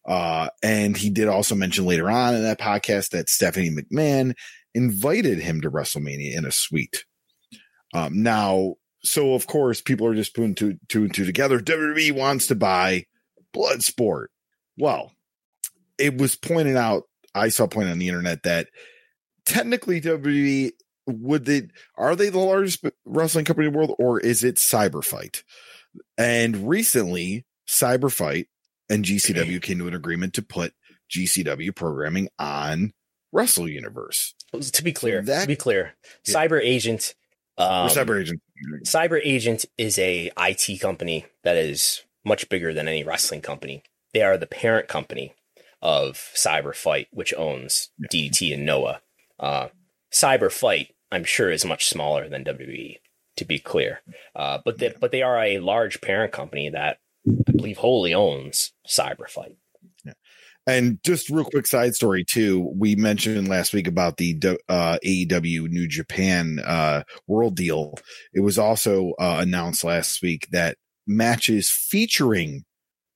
[0.07, 4.35] Uh, and he did also mention later on in that podcast that Stephanie McMahon
[4.75, 7.05] invited him to WrestleMania in a suite.
[7.95, 8.75] Um, now,
[9.05, 11.61] so of course, people are just putting two, two and two together.
[11.61, 13.05] WWE wants to buy
[13.55, 14.27] Bloodsport.
[14.77, 15.13] Well,
[15.99, 17.05] it was pointed out,
[17.35, 18.69] I saw pointed on the internet that
[19.45, 20.73] technically WWE
[21.07, 25.43] would they are they the largest wrestling company in the world or is it Cyberfight?
[26.17, 28.47] And recently, Cyberfight
[28.89, 30.73] and GCW came to an agreement to put
[31.15, 32.93] GCW programming on
[33.33, 34.35] Wrestle Universe.
[34.73, 35.95] to be clear, that- to be clear,
[36.27, 36.35] Yeah.
[36.35, 37.15] Cyber Agent.
[37.59, 38.41] Um, Cyber Agent.
[38.85, 43.83] Cyber Agent is a IT company that is much bigger than any wrestling company.
[44.15, 45.35] They are the parent company
[45.83, 48.07] of Cyber Fight, which owns Yeah.
[48.11, 49.02] DDT and Noah.
[49.43, 49.69] Uh,
[50.13, 52.99] Cyber Fight, I'm sure, is much smaller than WWE.
[53.37, 54.03] To be clear,
[54.37, 58.73] uh, but they, but they are a large parent company that I believe wholly owns
[58.87, 59.57] Cyber Fight.
[60.67, 62.73] And just real quick side story too.
[62.77, 64.39] We mentioned last week about the
[64.69, 67.95] uh, AEW New Japan uh, World Deal.
[68.33, 72.65] It was also uh, announced last week that matches featuring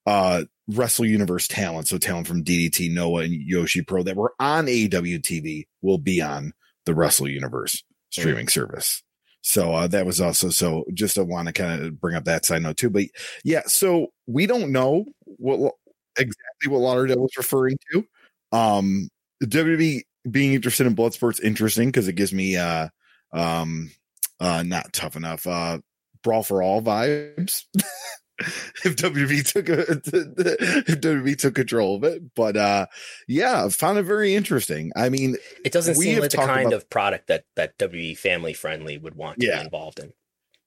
[0.06, 4.66] uh, Wrestle Universe talent, so talent from DDT, Noah, and Joshi Pro that were on
[4.66, 6.52] AEW TV will be on
[6.84, 9.02] the Wrestle Universe streaming service.
[9.42, 10.84] So uh, that was also so.
[10.92, 12.90] Just I want to kind of bring up that side note too.
[12.90, 13.04] But
[13.44, 15.74] yeah, so we don't know what
[16.18, 18.04] exactly what Lauderdale was referring to.
[18.50, 19.08] Um,
[19.44, 22.88] WWE being interested in Bloodsport's interesting because it gives me uh
[23.32, 23.92] um
[24.40, 25.78] uh not tough enough uh
[26.22, 27.62] brawl for all vibes.
[28.84, 32.86] if WWE took a if WWE took control of it, but uh
[33.28, 34.92] yeah, I found it very interesting.
[34.96, 38.52] I mean, It doesn't seem like the kind about- of product that that WWE family
[38.52, 39.58] friendly would want to Yeah.
[39.60, 40.12] be involved in.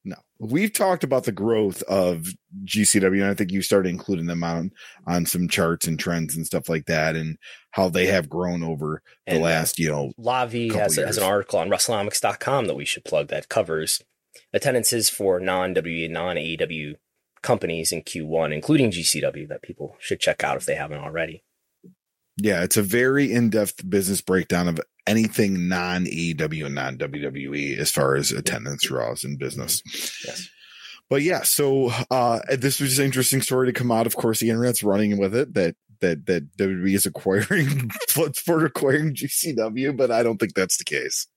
[0.06, 2.28] No, we've talked about the growth of
[2.64, 4.72] GCW, and I think you started including them on
[5.06, 7.38] on some charts and trends and stuff like that, and
[7.72, 11.24] how they have grown over the And, uh, last, you know, Lavi has, has an
[11.24, 14.02] article on WrestleNomics.com that we should plug that covers
[14.54, 16.96] attendances for non WWE, non AEW
[17.42, 21.44] companies in Q1, including GCW, that people should check out if they haven't already.
[22.38, 27.78] yeah, it's a very in depth business breakdown of anything non AEW and non WWE
[27.78, 29.82] as far as attendance draws in business.
[30.26, 30.50] Yes.
[31.10, 34.06] But yeah, so uh this was an interesting story to come out.
[34.08, 37.68] Of course, the internet's running with it that that that WWE is acquiring
[38.10, 41.28] Bloodsport acquiring GCW, but I don't think that's the case.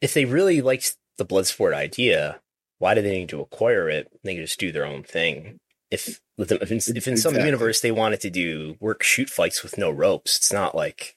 [0.00, 2.40] If they really liked the Bloodsport idea,
[2.78, 4.08] why do they need to acquire it?
[4.24, 5.60] They can just do their own thing.
[5.90, 7.44] If if in, if in some Exactly.
[7.44, 11.16] universe they wanted to do work shoot fights with no ropes, it's not like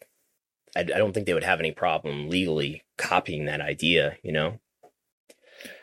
[0.75, 4.17] I, I don't think they would have any problem legally copying that idea.
[4.23, 4.59] You know,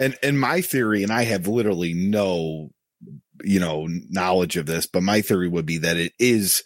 [0.00, 2.70] And and my theory, and I have literally no,
[3.44, 6.64] you know, knowledge of this, but my theory would be that it is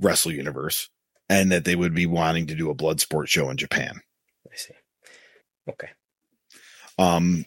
[0.00, 0.88] Wrestle Universe,
[1.28, 4.00] and that they would be wanting to do a blood sport show in Japan.
[4.50, 4.74] I see.
[5.68, 5.88] Okay.
[6.98, 7.44] Um,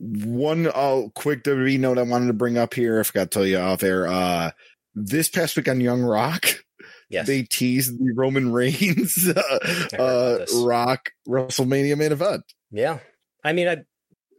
[0.00, 3.00] one uh, quick WWE note I wanted to bring up here.
[3.00, 4.06] I forgot to tell you off air.
[4.06, 4.50] Uh,
[4.94, 6.46] this past week on Young Rock,
[7.08, 7.26] Yes.
[7.26, 9.58] they teased the Roman Reigns uh,
[9.98, 10.44] uh.
[10.64, 12.42] Rock WrestleMania main event.
[12.70, 12.98] yeah.
[13.44, 13.84] I mean, I,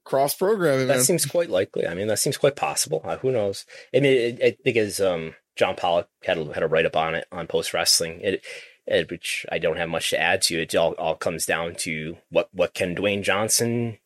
[0.03, 1.03] Cross programming, that man.
[1.03, 1.88] seems quite likely.
[1.88, 3.01] I mean, that seems quite possible.
[3.05, 3.65] Uh, who knows?
[3.95, 6.95] I mean, it, I think as um, John Pollock had a, had a write up
[6.95, 8.45] on it on Post Wrestling, it,
[8.85, 10.61] it, which I don't have much to add to.
[10.61, 13.97] It all, all comes down to what what can Dwayne Johnson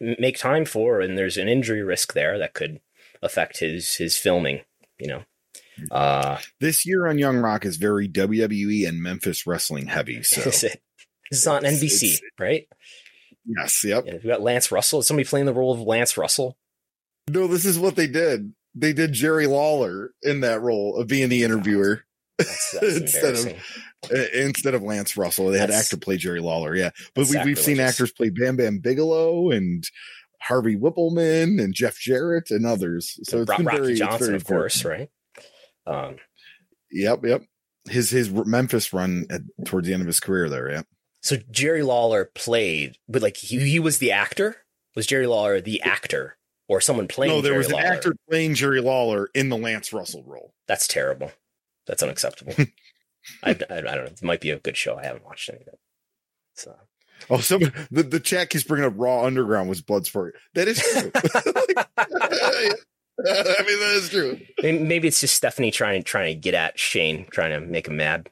[0.00, 2.80] make time for, and there's an injury risk there that could
[3.22, 4.60] affect his his filming.
[4.98, 5.22] You know,
[5.90, 10.22] uh, this year on Young Rock is very WWE and Memphis wrestling heavy.
[10.22, 10.80] So is it?
[11.30, 12.68] This is on It's- NBC, it's- right?
[13.46, 14.04] yes, yep.
[14.06, 15.00] Yeah, we got Lance Russell.
[15.00, 16.56] Is somebody playing the role of Lance Russell?
[17.28, 18.52] No, this is what they did.
[18.74, 22.04] They did Jerry Lawler in that role of being the interviewer
[22.44, 23.62] That's, that's Instead of-
[24.12, 25.48] uh, instead of Lance Russell.
[25.50, 26.74] They had actor play Jerry Lawler.
[26.74, 29.84] Yeah, but we, we've seen actors play Bam Bam Bigelow and
[30.40, 33.16] Harvey Wippleman and Jeff Jarrett and others.
[33.22, 35.08] So it's Ro- been Rocky very, it's Johnson, very of course, right?
[35.86, 36.16] Um,
[36.90, 37.42] Yep, yep.
[37.88, 40.70] His his Memphis run at, towards the end of his career there.
[40.70, 40.82] Yeah.
[41.22, 44.56] so Jerry Lawler played, but like he, he was the actor.
[44.94, 46.36] Was Jerry Lawler the actor,
[46.68, 47.32] or someone playing?
[47.32, 47.86] no, there Jerry was an Lawler?
[47.86, 50.52] actor playing Jerry Lawler in the Lance Russell role.
[50.68, 51.32] That's terrible.
[51.86, 52.54] That's unacceptable.
[53.42, 54.04] I, I, I don't know.
[54.04, 54.96] It might be a good show.
[54.96, 55.78] I haven't watched any of it.
[56.54, 56.74] So
[57.30, 57.60] Oh, some
[57.90, 60.32] the, the chat keeps bringing up Raw Underground was Bloodsport.
[60.54, 61.10] That is true.
[63.24, 64.40] I mean, that is true.
[64.62, 67.96] maybe, maybe it's just Stephanie trying trying to get at Shane, trying to make him
[67.96, 68.30] mad.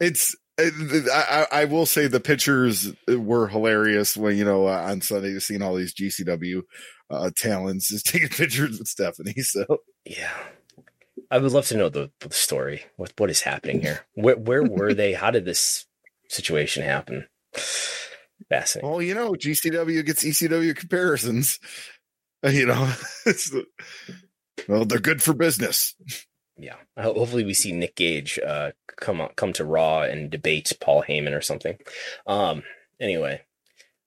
[0.00, 5.30] It's I, I, will say the pictures were hilarious when you know uh, on Sunday
[5.30, 6.62] you seeing all these GCW
[7.10, 9.40] uh, talents just taking pictures with Stephanie.
[9.42, 9.64] So
[10.04, 10.32] Yeah.
[11.30, 12.82] I would love to know the, the story.
[12.96, 14.06] What what is happening here?
[14.14, 15.12] Where where were they?
[15.12, 15.86] How did this
[16.28, 17.26] situation happen?
[18.48, 18.90] Fascinating.
[18.90, 21.58] well, you know, GCW gets ECW comparisons.
[22.46, 22.92] You know,
[23.24, 23.64] it's the,
[24.68, 25.94] well, they're good for business.
[26.58, 26.76] Yeah.
[26.98, 31.34] Hopefully, we see Nick Gage uh, come on, come to Raw and debate Paul Heyman
[31.34, 31.78] or something.
[32.26, 32.62] Um.
[33.00, 33.40] Anyway,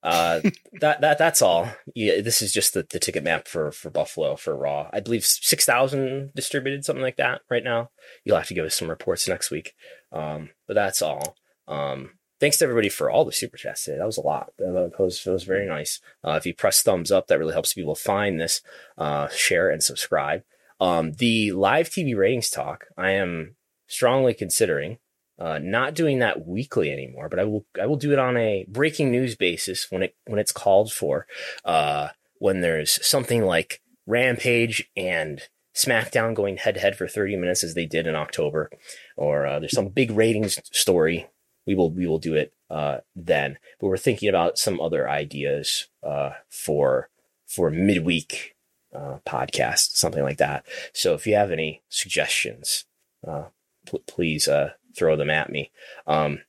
[0.07, 0.39] uh,
[0.81, 1.69] that that that's all.
[1.93, 4.89] Yeah, this is just the, the ticket map for for Buffalo for Raw.
[4.93, 7.89] I believe six thousand distributed, something like that, right now.
[8.23, 9.73] You'll have to give us some reports next week.
[10.13, 11.35] Um, but that's all.
[11.67, 13.97] Um, thanks to everybody for all the super chats today.
[13.97, 14.53] That was a lot.
[14.57, 15.99] That was, that was very nice.
[16.23, 18.61] Uh, if you press thumbs up, that really helps people find this.
[18.97, 20.43] Uh, share and subscribe.
[20.79, 23.55] Um, the live TV ratings talk, I am
[23.87, 24.99] strongly considering
[25.39, 28.65] uh, not doing that weekly anymore, but I will I will do it on a
[28.67, 31.27] breaking news basis when it when it's called for.
[31.63, 32.09] Uh,
[32.39, 35.41] when there's something like Rampage and
[35.75, 38.69] SmackDown going head to head for 30 minutes as they did in October,
[39.15, 41.27] or uh, there's some big ratings story,
[41.65, 43.57] we will we will do it uh, then.
[43.79, 47.09] But we're thinking about some other ideas uh, for
[47.45, 48.55] for midweek
[48.95, 50.65] uh, podcast, something like that.
[50.93, 52.85] So if you have any suggestions,
[53.27, 53.45] uh,
[53.85, 55.71] pl- please uh, throw them at me.
[56.05, 56.39] Um,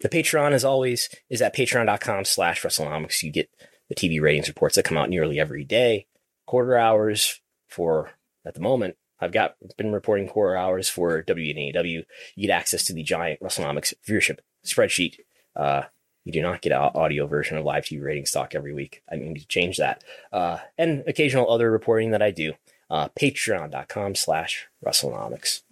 [0.00, 3.22] the Patreon, as always, is at patreon.com slash WrestleNomics.
[3.22, 3.50] You get
[3.88, 6.06] the TV ratings reports that come out nearly every day.
[6.46, 8.10] Quarter hours for,
[8.44, 12.04] at the moment, I've got been reporting quarter hours for W and AEW.
[12.34, 15.20] You get access to the giant WrestleNomics viewership spreadsheet.
[15.54, 15.84] Uh,
[16.24, 19.02] you do not get an audio version of live TV rating stock every week.
[19.10, 20.04] I need to change that.
[20.32, 22.54] Uh, and occasional other reporting that I do.
[22.90, 25.62] Uh, Patreon.com slash WrestleNomics.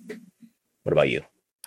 [0.85, 1.23] What about you?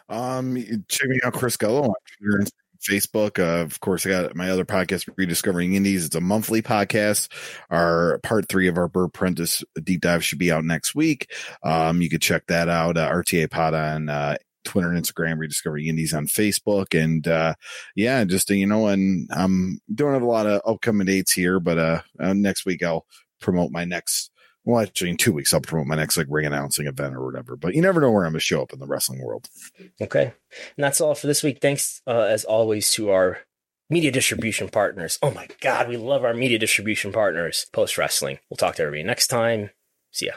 [0.09, 0.55] Um,
[0.87, 2.51] check me out, Chris Gullo on Twitter and
[2.81, 3.39] Facebook.
[3.39, 6.05] Uh, of course, I got my other podcast, Rediscovering Indies.
[6.05, 7.29] It's a monthly podcast.
[7.69, 11.31] Our part three of our Bert Prentice deep dive should be out next week.
[11.63, 12.97] Um, you could check that out.
[12.97, 17.55] Uh, RTA Pod on uh, Twitter and Instagram, Rediscovering Indies on Facebook, and uh,
[17.95, 21.77] yeah, just uh, you know, and I'm doing a lot of upcoming dates here, but
[21.77, 23.05] uh, uh next week I'll
[23.39, 24.31] promote my next.
[24.67, 27.55] Well, actually, in two weeks I'll promote my next like ring announcing event or whatever.
[27.55, 29.47] But you never know where I'm gonna show up in the wrestling world.
[30.01, 30.23] Okay.
[30.23, 31.59] And that's all for this week.
[31.61, 33.39] Thanks, uh, as always, to our
[33.89, 35.19] media distribution partners.
[35.21, 38.39] Oh my God, we love our media distribution partners, Post Wrestling.
[38.49, 39.69] We'll talk to everybody next time.
[40.11, 40.33] See ya.